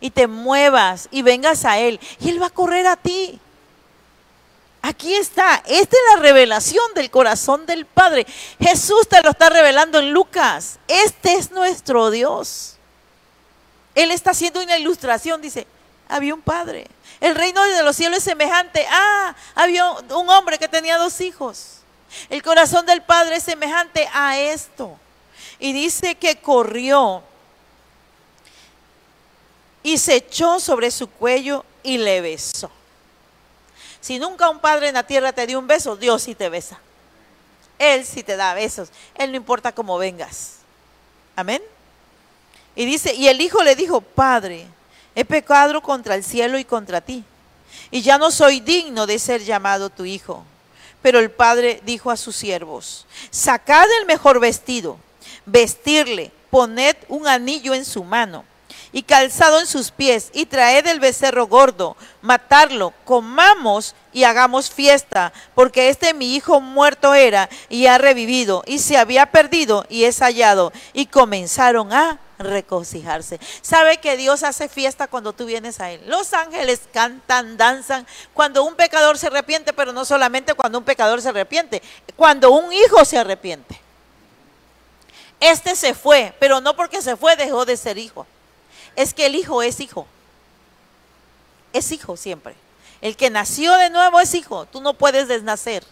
y 0.00 0.10
te 0.10 0.26
muevas 0.26 1.08
y 1.10 1.22
vengas 1.22 1.64
a 1.64 1.78
Él. 1.78 2.00
Y 2.20 2.30
Él 2.30 2.42
va 2.42 2.46
a 2.46 2.50
correr 2.50 2.86
a 2.86 2.96
ti. 2.96 3.40
Aquí 4.82 5.14
está, 5.14 5.62
esta 5.66 5.96
es 5.96 6.02
la 6.14 6.22
revelación 6.22 6.84
del 6.94 7.10
corazón 7.10 7.66
del 7.66 7.86
Padre. 7.86 8.26
Jesús 8.60 9.08
te 9.08 9.20
lo 9.22 9.30
está 9.30 9.50
revelando 9.50 9.98
en 9.98 10.12
Lucas. 10.12 10.78
Este 10.86 11.34
es 11.34 11.50
nuestro 11.50 12.10
Dios. 12.10 12.76
Él 13.94 14.10
está 14.12 14.30
haciendo 14.30 14.62
una 14.62 14.78
ilustración, 14.78 15.40
dice, 15.40 15.66
había 16.08 16.34
un 16.34 16.42
padre. 16.42 16.86
El 17.20 17.34
reino 17.34 17.62
de 17.62 17.82
los 17.82 17.96
cielos 17.96 18.18
es 18.18 18.24
semejante. 18.24 18.86
Ah, 18.90 19.34
había 19.54 19.90
un 19.90 20.30
hombre 20.30 20.58
que 20.58 20.68
tenía 20.68 20.98
dos 20.98 21.20
hijos. 21.20 21.78
El 22.28 22.42
corazón 22.42 22.86
del 22.86 23.02
Padre 23.02 23.36
es 23.36 23.42
semejante 23.42 24.08
a 24.12 24.38
esto. 24.38 24.98
Y 25.58 25.72
dice 25.72 26.14
que 26.14 26.36
corrió 26.36 27.22
y 29.82 29.98
se 29.98 30.16
echó 30.16 30.60
sobre 30.60 30.90
su 30.90 31.08
cuello 31.08 31.64
y 31.82 31.98
le 31.98 32.20
besó. 32.20 32.70
Si 34.06 34.20
nunca 34.20 34.48
un 34.48 34.60
padre 34.60 34.86
en 34.86 34.94
la 34.94 35.02
tierra 35.02 35.32
te 35.32 35.48
dio 35.48 35.58
un 35.58 35.66
beso, 35.66 35.96
Dios 35.96 36.22
sí 36.22 36.36
te 36.36 36.48
besa. 36.48 36.78
Él 37.76 38.06
sí 38.06 38.22
te 38.22 38.36
da 38.36 38.54
besos. 38.54 38.88
Él 39.16 39.32
no 39.32 39.36
importa 39.36 39.72
cómo 39.72 39.98
vengas. 39.98 40.58
Amén. 41.34 41.60
Y 42.76 42.84
dice, 42.84 43.12
y 43.14 43.26
el 43.26 43.40
hijo 43.40 43.64
le 43.64 43.74
dijo, 43.74 44.00
Padre, 44.00 44.68
he 45.16 45.24
pecado 45.24 45.82
contra 45.82 46.14
el 46.14 46.22
cielo 46.22 46.56
y 46.56 46.64
contra 46.64 47.00
ti. 47.00 47.24
Y 47.90 48.00
ya 48.00 48.16
no 48.16 48.30
soy 48.30 48.60
digno 48.60 49.08
de 49.08 49.18
ser 49.18 49.42
llamado 49.42 49.90
tu 49.90 50.04
hijo. 50.04 50.44
Pero 51.02 51.18
el 51.18 51.32
padre 51.32 51.82
dijo 51.84 52.12
a 52.12 52.16
sus 52.16 52.36
siervos, 52.36 53.06
sacad 53.30 53.88
el 54.00 54.06
mejor 54.06 54.38
vestido, 54.38 54.98
vestirle, 55.46 56.30
poned 56.48 56.94
un 57.08 57.26
anillo 57.26 57.74
en 57.74 57.84
su 57.84 58.04
mano 58.04 58.44
y 58.96 59.02
calzado 59.02 59.60
en 59.60 59.66
sus 59.66 59.90
pies, 59.90 60.30
y 60.32 60.46
traed 60.46 60.86
el 60.86 61.00
becerro 61.00 61.46
gordo, 61.48 61.98
matarlo, 62.22 62.94
comamos 63.04 63.94
y 64.14 64.24
hagamos 64.24 64.70
fiesta, 64.70 65.34
porque 65.54 65.90
este 65.90 66.14
mi 66.14 66.34
hijo 66.34 66.62
muerto 66.62 67.12
era 67.12 67.50
y 67.68 67.88
ha 67.88 67.98
revivido, 67.98 68.62
y 68.66 68.78
se 68.78 68.96
había 68.96 69.26
perdido 69.26 69.84
y 69.90 70.04
es 70.04 70.20
hallado. 70.20 70.72
Y 70.94 71.04
comenzaron 71.04 71.92
a 71.92 72.18
regocijarse. 72.38 73.38
¿Sabe 73.60 73.98
que 73.98 74.16
Dios 74.16 74.42
hace 74.42 74.66
fiesta 74.66 75.08
cuando 75.08 75.34
tú 75.34 75.44
vienes 75.44 75.78
a 75.78 75.90
Él? 75.90 76.00
Los 76.06 76.32
ángeles 76.32 76.80
cantan, 76.90 77.58
danzan, 77.58 78.06
cuando 78.32 78.64
un 78.64 78.76
pecador 78.76 79.18
se 79.18 79.26
arrepiente, 79.26 79.74
pero 79.74 79.92
no 79.92 80.06
solamente 80.06 80.54
cuando 80.54 80.78
un 80.78 80.84
pecador 80.86 81.20
se 81.20 81.28
arrepiente, 81.28 81.82
cuando 82.16 82.50
un 82.50 82.72
hijo 82.72 83.04
se 83.04 83.18
arrepiente. 83.18 83.78
Este 85.38 85.76
se 85.76 85.92
fue, 85.92 86.32
pero 86.40 86.62
no 86.62 86.74
porque 86.74 87.02
se 87.02 87.14
fue 87.14 87.36
dejó 87.36 87.66
de 87.66 87.76
ser 87.76 87.98
hijo 87.98 88.26
es 88.96 89.14
que 89.14 89.26
el 89.26 89.34
hijo 89.34 89.62
es 89.62 89.80
hijo. 89.80 90.06
Es 91.72 91.92
hijo 91.92 92.16
siempre. 92.16 92.54
El 93.00 93.16
que 93.16 93.30
nació 93.30 93.76
de 93.76 93.90
nuevo 93.90 94.18
es 94.20 94.34
hijo. 94.34 94.66
Tú 94.66 94.80
no 94.80 94.94
puedes 94.94 95.28
desnacer. 95.28 95.84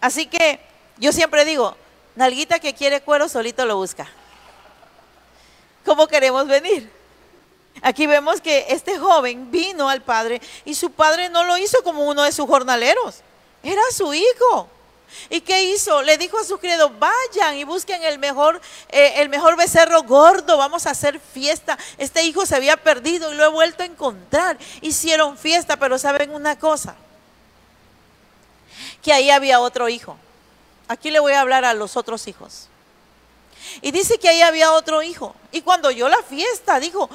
Así 0.00 0.26
que 0.26 0.60
yo 0.96 1.12
siempre 1.12 1.44
digo, 1.44 1.76
nalguita 2.16 2.58
que 2.58 2.74
quiere 2.74 3.02
cuero 3.02 3.28
solito 3.28 3.66
lo 3.66 3.76
busca. 3.76 4.08
¿Cómo 5.84 6.06
queremos 6.08 6.46
venir? 6.46 6.90
Aquí 7.82 8.06
vemos 8.06 8.40
que 8.40 8.66
este 8.68 8.98
joven 8.98 9.50
vino 9.50 9.88
al 9.88 10.02
padre 10.02 10.40
y 10.64 10.74
su 10.74 10.90
padre 10.90 11.28
no 11.28 11.44
lo 11.44 11.56
hizo 11.56 11.82
como 11.82 12.06
uno 12.06 12.22
de 12.22 12.32
sus 12.32 12.46
jornaleros. 12.46 13.20
Era 13.62 13.82
su 13.92 14.12
hijo. 14.12 14.68
¿Y 15.28 15.40
qué 15.40 15.64
hizo? 15.64 16.02
Le 16.02 16.18
dijo 16.18 16.38
a 16.38 16.44
sus 16.44 16.58
criados, 16.58 16.92
vayan 16.98 17.56
y 17.56 17.64
busquen 17.64 18.02
el 18.02 18.18
mejor, 18.18 18.60
eh, 18.88 19.14
el 19.16 19.28
mejor 19.28 19.56
becerro 19.56 20.02
gordo, 20.02 20.56
vamos 20.56 20.86
a 20.86 20.90
hacer 20.90 21.20
fiesta. 21.20 21.78
Este 21.98 22.22
hijo 22.22 22.46
se 22.46 22.56
había 22.56 22.76
perdido 22.76 23.32
y 23.32 23.36
lo 23.36 23.44
he 23.44 23.48
vuelto 23.48 23.82
a 23.82 23.86
encontrar. 23.86 24.58
Hicieron 24.80 25.36
fiesta, 25.36 25.76
pero 25.76 25.98
saben 25.98 26.34
una 26.34 26.58
cosa, 26.58 26.96
que 29.02 29.12
ahí 29.12 29.30
había 29.30 29.60
otro 29.60 29.88
hijo. 29.88 30.16
Aquí 30.88 31.10
le 31.10 31.20
voy 31.20 31.32
a 31.32 31.40
hablar 31.40 31.64
a 31.64 31.74
los 31.74 31.96
otros 31.96 32.26
hijos. 32.26 32.68
Y 33.82 33.90
dice 33.90 34.18
que 34.18 34.28
ahí 34.28 34.42
había 34.42 34.72
otro 34.72 35.02
hijo. 35.02 35.34
Y 35.52 35.62
cuando 35.62 35.88
oyó 35.88 36.08
la 36.08 36.22
fiesta, 36.22 36.80
dijo, 36.80 37.08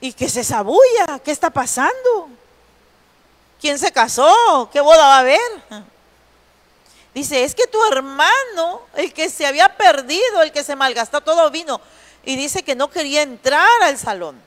¿y 0.00 0.12
qué 0.12 0.28
se 0.28 0.44
sabulla? 0.44 1.18
¿Qué 1.24 1.30
está 1.30 1.50
pasando? 1.50 2.30
¿Quién 3.60 3.78
se 3.78 3.92
casó? 3.92 4.70
¿Qué 4.72 4.80
boda 4.80 5.06
va 5.06 5.16
a 5.16 5.20
haber? 5.20 5.40
Dice, 7.14 7.42
es 7.44 7.54
que 7.54 7.66
tu 7.66 7.82
hermano, 7.90 8.82
el 8.94 9.12
que 9.12 9.28
se 9.30 9.46
había 9.46 9.76
perdido, 9.76 10.42
el 10.42 10.52
que 10.52 10.62
se 10.62 10.76
malgastó 10.76 11.20
todo 11.20 11.50
vino. 11.50 11.80
Y 12.24 12.36
dice 12.36 12.62
que 12.62 12.74
no 12.74 12.90
quería 12.90 13.22
entrar 13.22 13.82
al 13.82 13.98
salón, 13.98 14.40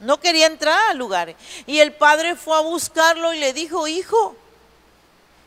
no 0.00 0.18
quería 0.20 0.46
entrar 0.46 0.90
al 0.90 0.98
lugar. 0.98 1.34
Y 1.66 1.80
el 1.80 1.92
padre 1.92 2.34
fue 2.34 2.56
a 2.56 2.60
buscarlo 2.60 3.34
y 3.34 3.38
le 3.38 3.52
dijo, 3.52 3.86
hijo. 3.86 4.34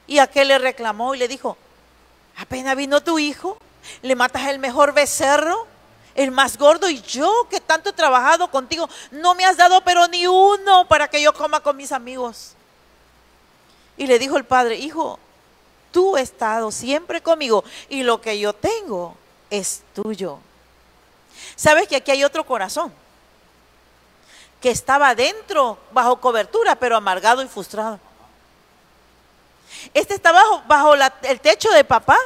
Y 0.08 0.20
aquel 0.20 0.50
le 0.50 0.60
reclamó 0.60 1.14
y 1.16 1.18
le 1.18 1.28
dijo, 1.28 1.58
apenas 2.38 2.76
vino 2.76 3.02
tu 3.02 3.20
hijo, 3.20 3.58
le 4.02 4.16
matas 4.16 4.48
el 4.48 4.60
mejor 4.60 4.94
becerro, 4.94 5.68
el 6.16 6.32
más 6.32 6.58
gordo. 6.58 6.90
Y 6.90 7.02
yo 7.02 7.48
que 7.50 7.60
tanto 7.60 7.90
he 7.90 7.94
trabajado 7.94 8.50
contigo, 8.50 8.90
no 9.12 9.36
me 9.36 9.46
has 9.46 9.58
dado 9.58 9.82
pero 9.84 10.08
ni 10.08 10.28
uno 10.28 10.88
para 10.88 11.08
que 11.08 11.22
yo 11.22 11.34
coma 11.34 11.60
con 11.60 11.78
mis 11.78 11.92
amigos. 11.92 12.54
Y 13.98 14.08
le 14.08 14.18
dijo 14.18 14.38
el 14.38 14.46
padre, 14.46 14.78
hijo, 14.78 15.20
tú 15.91 16.15
has 16.15 16.23
estado 16.23 16.71
siempre 16.71 17.21
conmigo 17.21 17.63
y 17.89 18.04
lo 18.04 18.21
que 18.21 18.39
yo 18.39 18.54
tengo 18.54 19.15
es 19.49 19.84
tuyo. 19.93 20.39
¿Sabes 21.56 21.88
que 21.88 21.95
aquí 21.95 22.12
hay 22.12 22.23
otro 22.23 22.45
corazón? 22.45 22.93
Que 24.62 24.71
estaba 24.71 25.15
dentro, 25.15 25.78
bajo 25.91 26.19
cobertura, 26.19 26.75
pero 26.75 26.97
amargado 26.97 27.41
y 27.41 27.47
frustrado. 27.47 27.99
Este 29.93 30.15
está 30.15 30.32
bajo, 30.32 30.62
bajo 30.67 30.95
el 30.95 31.39
techo 31.39 31.69
de 31.71 31.84
papá. 31.84 32.17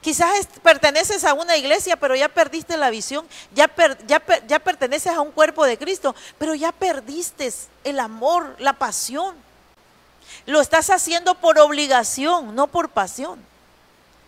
Quizás 0.00 0.46
perteneces 0.62 1.24
a 1.24 1.34
una 1.34 1.58
iglesia, 1.58 1.96
pero 1.96 2.16
ya 2.16 2.28
perdiste 2.28 2.78
la 2.78 2.88
visión. 2.88 3.26
Ya, 3.52 3.70
ya, 4.06 4.22
ya 4.46 4.58
perteneces 4.58 5.12
a 5.12 5.20
un 5.20 5.30
cuerpo 5.30 5.66
de 5.66 5.76
Cristo, 5.76 6.14
pero 6.38 6.54
ya 6.54 6.72
perdiste 6.72 7.52
el 7.84 8.00
amor, 8.00 8.56
la 8.58 8.72
pasión. 8.72 9.49
Lo 10.50 10.60
estás 10.60 10.90
haciendo 10.90 11.36
por 11.36 11.60
obligación, 11.60 12.56
no 12.56 12.66
por 12.66 12.88
pasión. 12.88 13.38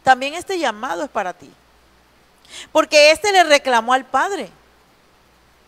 También 0.05 0.35
este 0.35 0.57
llamado 0.57 1.03
es 1.03 1.11
para 1.11 1.33
ti. 1.33 1.51
Porque 2.71 3.11
este 3.11 3.33
le 3.33 3.43
reclamó 3.43 3.93
al 3.93 4.05
padre. 4.05 4.49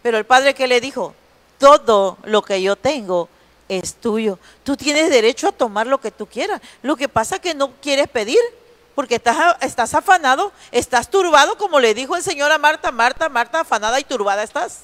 Pero 0.00 0.16
el 0.16 0.24
padre 0.24 0.54
que 0.54 0.68
le 0.68 0.80
dijo, 0.80 1.12
todo 1.58 2.18
lo 2.22 2.42
que 2.42 2.62
yo 2.62 2.76
tengo 2.76 3.28
es 3.68 3.96
tuyo. 3.96 4.38
Tú 4.62 4.76
tienes 4.76 5.10
derecho 5.10 5.48
a 5.48 5.52
tomar 5.52 5.88
lo 5.88 6.00
que 6.00 6.12
tú 6.12 6.26
quieras. 6.26 6.60
Lo 6.82 6.94
que 6.94 7.08
pasa 7.08 7.34
es 7.34 7.40
que 7.40 7.54
no 7.54 7.72
quieres 7.82 8.06
pedir 8.06 8.38
porque 8.94 9.16
estás, 9.16 9.56
estás 9.60 9.92
afanado, 9.92 10.52
estás 10.70 11.10
turbado, 11.10 11.58
como 11.58 11.80
le 11.80 11.94
dijo 11.94 12.14
el 12.14 12.22
Señor 12.22 12.52
a 12.52 12.58
Marta, 12.58 12.92
Marta, 12.92 13.28
Marta, 13.28 13.58
afanada 13.58 13.98
y 13.98 14.04
turbada 14.04 14.44
estás. 14.44 14.82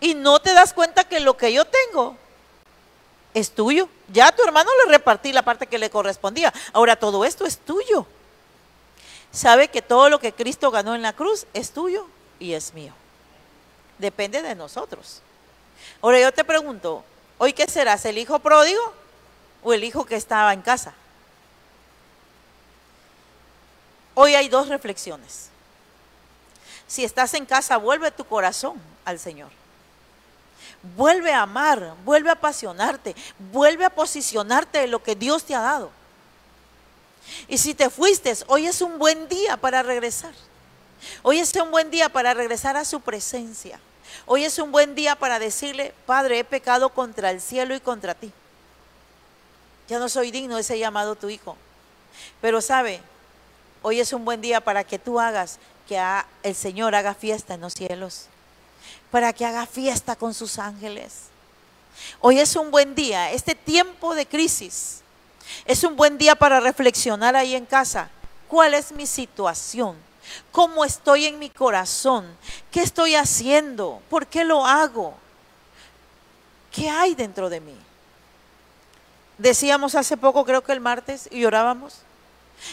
Y 0.00 0.14
no 0.14 0.40
te 0.40 0.54
das 0.54 0.72
cuenta 0.72 1.04
que 1.04 1.20
lo 1.20 1.36
que 1.36 1.52
yo 1.52 1.64
tengo 1.66 2.16
es 3.32 3.52
tuyo. 3.52 3.88
Ya 4.08 4.28
a 4.28 4.32
tu 4.32 4.42
hermano 4.42 4.70
le 4.84 4.92
repartí 4.92 5.32
la 5.32 5.42
parte 5.42 5.66
que 5.66 5.78
le 5.78 5.90
correspondía. 5.90 6.52
Ahora 6.72 6.96
todo 6.96 7.24
esto 7.24 7.46
es 7.46 7.58
tuyo. 7.58 8.06
Sabe 9.32 9.68
que 9.68 9.82
todo 9.82 10.08
lo 10.10 10.20
que 10.20 10.32
Cristo 10.32 10.70
ganó 10.70 10.94
en 10.94 11.02
la 11.02 11.12
cruz 11.12 11.46
es 11.54 11.72
tuyo 11.72 12.06
y 12.38 12.52
es 12.52 12.74
mío. 12.74 12.92
Depende 13.98 14.42
de 14.42 14.54
nosotros. 14.54 15.22
Ahora 16.02 16.20
yo 16.20 16.32
te 16.32 16.44
pregunto, 16.44 17.04
¿hoy 17.38 17.52
qué 17.52 17.66
serás? 17.66 18.04
¿El 18.04 18.18
hijo 18.18 18.38
pródigo 18.38 18.80
o 19.62 19.72
el 19.72 19.84
hijo 19.84 20.04
que 20.04 20.16
estaba 20.16 20.52
en 20.52 20.62
casa? 20.62 20.94
Hoy 24.14 24.34
hay 24.34 24.48
dos 24.48 24.68
reflexiones. 24.68 25.48
Si 26.86 27.04
estás 27.04 27.34
en 27.34 27.46
casa, 27.46 27.76
vuelve 27.76 28.10
tu 28.10 28.24
corazón 28.24 28.80
al 29.04 29.18
Señor. 29.18 29.50
Vuelve 30.96 31.32
a 31.32 31.42
amar, 31.42 31.94
vuelve 32.04 32.28
a 32.28 32.34
apasionarte, 32.34 33.16
vuelve 33.50 33.86
a 33.86 33.90
posicionarte 33.90 34.84
en 34.84 34.90
lo 34.90 35.02
que 35.02 35.14
Dios 35.16 35.44
te 35.44 35.54
ha 35.54 35.60
dado. 35.60 35.90
Y 37.48 37.56
si 37.56 37.72
te 37.72 37.88
fuiste, 37.88 38.34
hoy 38.48 38.66
es 38.66 38.82
un 38.82 38.98
buen 38.98 39.26
día 39.28 39.56
para 39.56 39.82
regresar. 39.82 40.34
Hoy 41.22 41.38
es 41.38 41.54
un 41.56 41.70
buen 41.70 41.90
día 41.90 42.10
para 42.10 42.34
regresar 42.34 42.76
a 42.76 42.84
su 42.84 43.00
presencia. 43.00 43.80
Hoy 44.26 44.44
es 44.44 44.58
un 44.58 44.72
buen 44.72 44.94
día 44.94 45.16
para 45.16 45.38
decirle, 45.38 45.94
Padre, 46.04 46.40
he 46.40 46.44
pecado 46.44 46.90
contra 46.90 47.30
el 47.30 47.40
cielo 47.40 47.74
y 47.74 47.80
contra 47.80 48.14
ti. 48.14 48.30
Ya 49.88 49.98
no 49.98 50.10
soy 50.10 50.30
digno 50.30 50.56
de 50.56 50.60
ese 50.60 50.78
llamado 50.78 51.16
tu 51.16 51.30
hijo. 51.30 51.56
Pero 52.42 52.60
sabe, 52.60 53.00
hoy 53.80 54.00
es 54.00 54.12
un 54.12 54.26
buen 54.26 54.42
día 54.42 54.60
para 54.60 54.84
que 54.84 54.98
tú 54.98 55.18
hagas 55.18 55.58
que 55.88 55.98
el 56.42 56.54
Señor 56.54 56.94
haga 56.94 57.14
fiesta 57.14 57.54
en 57.54 57.62
los 57.62 57.72
cielos 57.72 58.28
para 59.14 59.32
que 59.32 59.46
haga 59.46 59.64
fiesta 59.64 60.16
con 60.16 60.34
sus 60.34 60.58
ángeles. 60.58 61.26
Hoy 62.20 62.40
es 62.40 62.56
un 62.56 62.72
buen 62.72 62.96
día, 62.96 63.30
este 63.30 63.54
tiempo 63.54 64.12
de 64.12 64.26
crisis. 64.26 65.02
Es 65.66 65.84
un 65.84 65.94
buen 65.94 66.18
día 66.18 66.34
para 66.34 66.58
reflexionar 66.58 67.36
ahí 67.36 67.54
en 67.54 67.64
casa. 67.64 68.10
¿Cuál 68.48 68.74
es 68.74 68.90
mi 68.90 69.06
situación? 69.06 69.94
¿Cómo 70.50 70.84
estoy 70.84 71.26
en 71.26 71.38
mi 71.38 71.48
corazón? 71.48 72.26
¿Qué 72.72 72.82
estoy 72.82 73.14
haciendo? 73.14 74.02
¿Por 74.10 74.26
qué 74.26 74.42
lo 74.42 74.66
hago? 74.66 75.14
¿Qué 76.72 76.90
hay 76.90 77.14
dentro 77.14 77.48
de 77.48 77.60
mí? 77.60 77.76
Decíamos 79.38 79.94
hace 79.94 80.16
poco, 80.16 80.44
creo 80.44 80.64
que 80.64 80.72
el 80.72 80.80
martes, 80.80 81.28
y 81.30 81.44
orábamos. 81.44 81.98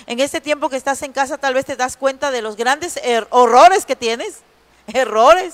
En 0.08 0.20
este 0.20 0.42
tiempo 0.42 0.70
que 0.70 0.78
estás 0.78 1.04
en 1.04 1.14
casa, 1.14 1.38
tal 1.38 1.54
vez 1.54 1.68
te 1.68 1.76
das 1.76 1.98
cuenta 1.98 2.32
de 2.32 2.42
los 2.42 2.56
grandes 2.56 2.98
er-, 3.04 3.28
horrores 3.30 3.86
que 3.86 3.96
tienes, 3.96 4.38
errores 4.88 5.54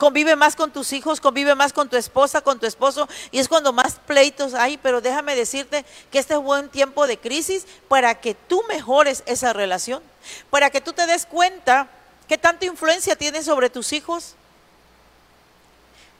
convive 0.00 0.34
más 0.34 0.56
con 0.56 0.72
tus 0.72 0.94
hijos, 0.94 1.20
convive 1.20 1.54
más 1.54 1.74
con 1.74 1.90
tu 1.90 1.96
esposa, 1.96 2.40
con 2.40 2.58
tu 2.58 2.64
esposo, 2.64 3.06
y 3.30 3.38
es 3.38 3.48
cuando 3.48 3.70
más 3.74 4.00
pleitos 4.06 4.54
hay, 4.54 4.78
pero 4.78 5.02
déjame 5.02 5.36
decirte 5.36 5.84
que 6.10 6.18
este 6.18 6.32
es 6.32 6.40
buen 6.40 6.70
tiempo 6.70 7.06
de 7.06 7.18
crisis 7.18 7.66
para 7.86 8.18
que 8.18 8.34
tú 8.34 8.64
mejores 8.66 9.22
esa 9.26 9.52
relación, 9.52 10.02
para 10.48 10.70
que 10.70 10.80
tú 10.80 10.94
te 10.94 11.06
des 11.06 11.26
cuenta 11.26 11.86
qué 12.26 12.38
tanta 12.38 12.64
influencia 12.64 13.14
tienes 13.14 13.44
sobre 13.44 13.68
tus 13.68 13.92
hijos. 13.92 14.36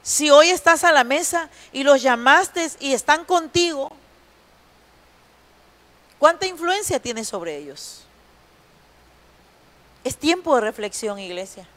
Si 0.03 0.29
hoy 0.29 0.51
estás 0.51 0.83
a 0.83 0.91
la 0.91 1.03
mesa 1.03 1.49
y 1.71 1.83
los 1.83 2.03
llamaste 2.03 2.69
y 2.79 2.93
están 2.93 3.25
contigo, 3.25 3.91
¿cuánta 6.19 6.45
influencia 6.45 6.99
tienes 6.99 7.27
sobre 7.27 7.57
ellos? 7.57 8.03
Es 10.03 10.15
tiempo 10.17 10.53
de 10.53 10.61
reflexión, 10.61 11.17
iglesia. 11.17 11.67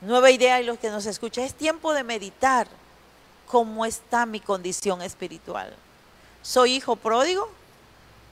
Nueva 0.00 0.30
idea 0.30 0.60
y 0.60 0.64
los 0.64 0.78
que 0.78 0.90
nos 0.90 1.04
escuchan, 1.06 1.44
es 1.44 1.54
tiempo 1.54 1.92
de 1.92 2.04
meditar 2.04 2.66
cómo 3.46 3.84
está 3.84 4.24
mi 4.24 4.40
condición 4.40 5.02
espiritual. 5.02 5.74
¿Soy 6.42 6.72
hijo 6.72 6.96
pródigo 6.96 7.50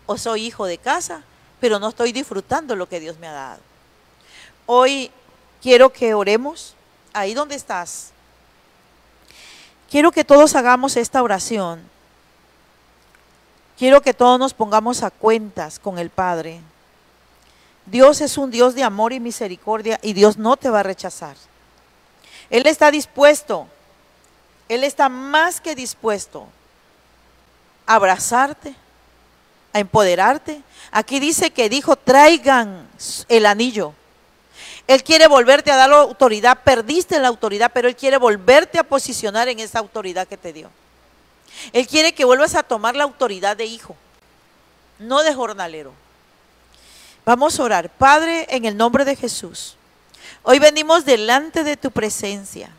o 0.06 0.16
soy 0.16 0.46
hijo 0.46 0.64
de 0.64 0.78
casa, 0.78 1.22
pero 1.60 1.78
no 1.78 1.88
estoy 1.88 2.12
disfrutando 2.12 2.74
lo 2.74 2.88
que 2.88 3.00
Dios 3.00 3.18
me 3.18 3.26
ha 3.26 3.32
dado? 3.32 3.60
Hoy 4.64 5.10
quiero 5.60 5.92
que 5.92 6.14
oremos 6.14 6.74
ahí 7.12 7.34
donde 7.34 7.56
estás. 7.56 8.12
Quiero 9.90 10.10
que 10.10 10.24
todos 10.24 10.54
hagamos 10.54 10.96
esta 10.96 11.22
oración. 11.22 11.82
Quiero 13.78 14.00
que 14.00 14.14
todos 14.14 14.38
nos 14.38 14.54
pongamos 14.54 15.02
a 15.02 15.10
cuentas 15.10 15.78
con 15.78 15.98
el 15.98 16.10
Padre. 16.10 16.60
Dios 17.86 18.20
es 18.20 18.38
un 18.38 18.50
Dios 18.50 18.74
de 18.74 18.84
amor 18.84 19.12
y 19.12 19.20
misericordia 19.20 19.98
y 20.02 20.14
Dios 20.14 20.36
no 20.36 20.56
te 20.56 20.70
va 20.70 20.80
a 20.80 20.82
rechazar. 20.82 21.36
Él 22.50 22.66
está 22.66 22.90
dispuesto, 22.90 23.66
Él 24.68 24.84
está 24.84 25.08
más 25.08 25.60
que 25.60 25.74
dispuesto 25.74 26.46
a 27.86 27.94
abrazarte, 27.94 28.74
a 29.72 29.80
empoderarte. 29.80 30.62
Aquí 30.90 31.20
dice 31.20 31.50
que 31.50 31.68
dijo, 31.68 31.96
traigan 31.96 32.88
el 33.28 33.46
anillo. 33.46 33.92
Él 34.86 35.02
quiere 35.04 35.26
volverte 35.26 35.70
a 35.70 35.76
dar 35.76 35.92
autoridad, 35.92 36.62
perdiste 36.64 37.18
la 37.18 37.28
autoridad, 37.28 37.70
pero 37.74 37.88
Él 37.88 37.96
quiere 37.96 38.16
volverte 38.16 38.78
a 38.78 38.84
posicionar 38.84 39.48
en 39.48 39.60
esa 39.60 39.78
autoridad 39.78 40.26
que 40.26 40.38
te 40.38 40.52
dio. 40.52 40.70
Él 41.72 41.86
quiere 41.86 42.14
que 42.14 42.24
vuelvas 42.24 42.54
a 42.54 42.62
tomar 42.62 42.96
la 42.96 43.04
autoridad 43.04 43.56
de 43.56 43.66
hijo, 43.66 43.96
no 44.98 45.22
de 45.22 45.34
jornalero. 45.34 45.92
Vamos 47.24 47.60
a 47.60 47.62
orar. 47.62 47.90
Padre, 47.90 48.46
en 48.48 48.64
el 48.64 48.76
nombre 48.76 49.04
de 49.04 49.14
Jesús. 49.14 49.77
Hoy 50.42 50.58
venimos 50.58 51.04
delante 51.04 51.64
de 51.64 51.76
tu 51.76 51.90
presencia, 51.90 52.70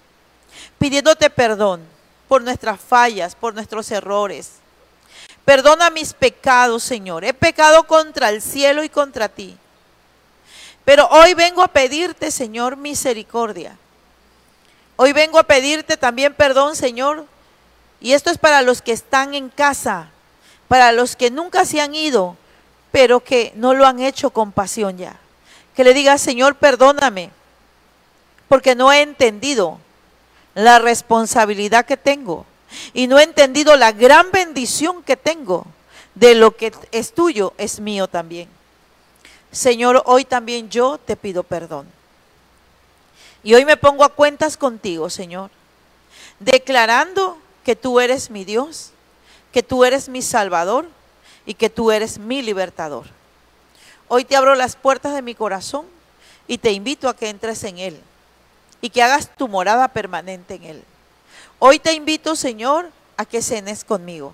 pidiéndote 0.78 1.30
perdón 1.30 1.82
por 2.28 2.42
nuestras 2.42 2.80
fallas, 2.80 3.36
por 3.36 3.54
nuestros 3.54 3.92
errores. 3.92 4.54
Perdona 5.46 5.90
mis 5.90 6.14
pecados, 6.14 6.84
Señor. 6.84 7.26
He 7.26 7.34
pecado 7.34 7.86
contra 7.86 8.30
el 8.30 8.42
cielo 8.42 8.84
y 8.84 8.90
contra 8.90 9.30
ti. 9.30 9.58
Pero 10.86 11.08
hoy 11.10 11.34
vengo 11.34 11.62
a 11.62 11.68
pedirte, 11.68 12.32
Señor, 12.32 12.78
misericordia. 12.78 13.78
Hoy 14.96 15.14
vengo 15.14 15.40
a 15.40 15.44
pedirte 15.44 15.98
también 15.98 16.34
perdón, 16.34 16.76
Señor. 16.76 17.26
Y 18.00 18.14
esto 18.14 18.30
es 18.30 18.38
para 18.38 18.62
los 18.62 18.82
que 18.82 18.92
están 18.92 19.34
en 19.34 19.50
casa, 19.50 20.10
para 20.68 20.92
los 20.92 21.16
que 21.16 21.32
nunca 21.32 21.66
se 21.66 21.82
han 21.82 21.96
ido, 21.96 22.38
pero 22.92 23.20
que 23.20 23.52
no 23.56 23.74
lo 23.74 23.86
han 23.86 24.00
hecho 24.00 24.30
con 24.30 24.52
pasión 24.52 24.98
ya. 24.98 25.18
Que 25.76 25.84
le 25.84 25.94
digas, 25.94 26.22
Señor, 26.22 26.56
perdóname 26.56 27.32
porque 28.50 28.76
no 28.76 28.92
he 28.92 29.02
entendido 29.02 29.80
la 30.56 30.80
responsabilidad 30.80 31.86
que 31.86 31.96
tengo 31.96 32.46
y 32.94 33.08
no 33.08 33.20
he 33.20 33.24
entendido 33.24 33.78
la 33.78 33.94
gran 33.94 34.32
bendición 34.32 35.04
que 35.04 35.16
tengo 35.16 35.66
de 36.16 36.36
lo 36.36 36.56
que 36.58 36.74
es 36.92 37.14
tuyo, 37.14 37.54
es 37.58 37.80
mío 37.80 38.08
también. 38.08 38.50
Señor, 39.52 40.04
hoy 40.06 40.26
también 40.26 40.70
yo 40.70 40.98
te 40.98 41.16
pido 41.16 41.44
perdón. 41.44 41.88
Y 43.44 43.54
hoy 43.54 43.64
me 43.64 43.78
pongo 43.78 44.04
a 44.04 44.10
cuentas 44.10 44.58
contigo, 44.58 45.10
Señor, 45.10 45.50
declarando 46.40 47.38
que 47.64 47.76
tú 47.76 48.00
eres 48.00 48.30
mi 48.32 48.44
Dios, 48.44 48.92
que 49.54 49.64
tú 49.64 49.86
eres 49.86 50.10
mi 50.10 50.22
Salvador 50.22 50.90
y 51.46 51.54
que 51.54 51.70
tú 51.70 51.92
eres 51.92 52.18
mi 52.18 52.42
libertador. 52.42 53.06
Hoy 54.08 54.26
te 54.26 54.36
abro 54.36 54.56
las 54.56 54.76
puertas 54.76 55.14
de 55.14 55.22
mi 55.22 55.36
corazón 55.36 55.86
y 56.48 56.58
te 56.58 56.72
invito 56.72 57.08
a 57.08 57.16
que 57.16 57.30
entres 57.30 57.64
en 57.64 57.78
él 57.78 58.02
y 58.82 58.90
que 58.90 59.04
hagas 59.04 59.30
tu 59.36 59.48
morada 59.48 59.88
permanente 59.90 60.56
en 60.56 60.64
Él. 60.64 60.84
Hoy 61.60 61.80
te 61.80 61.94
invito, 61.94 62.36
Señor, 62.36 62.92
a 63.18 63.26
que 63.26 63.42
cenes 63.42 63.84
conmigo. 63.84 64.34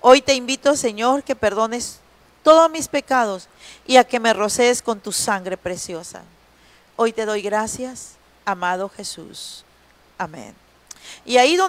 Hoy 0.00 0.22
te 0.22 0.34
invito, 0.34 0.76
Señor, 0.76 1.22
que 1.22 1.36
perdones 1.36 2.00
todos 2.42 2.70
mis 2.70 2.88
pecados 2.88 3.48
y 3.86 3.96
a 3.96 4.04
que 4.04 4.20
me 4.20 4.32
rocees 4.32 4.82
con 4.82 5.00
tu 5.00 5.12
sangre 5.12 5.56
preciosa. 5.56 6.22
Hoy 6.96 7.12
te 7.12 7.26
doy 7.26 7.42
gracias, 7.42 8.12
amado 8.44 8.88
Jesús. 8.88 9.64
Amén. 10.18 10.54
Y 11.24 11.36
ahí 11.38 11.56
donde 11.56 11.68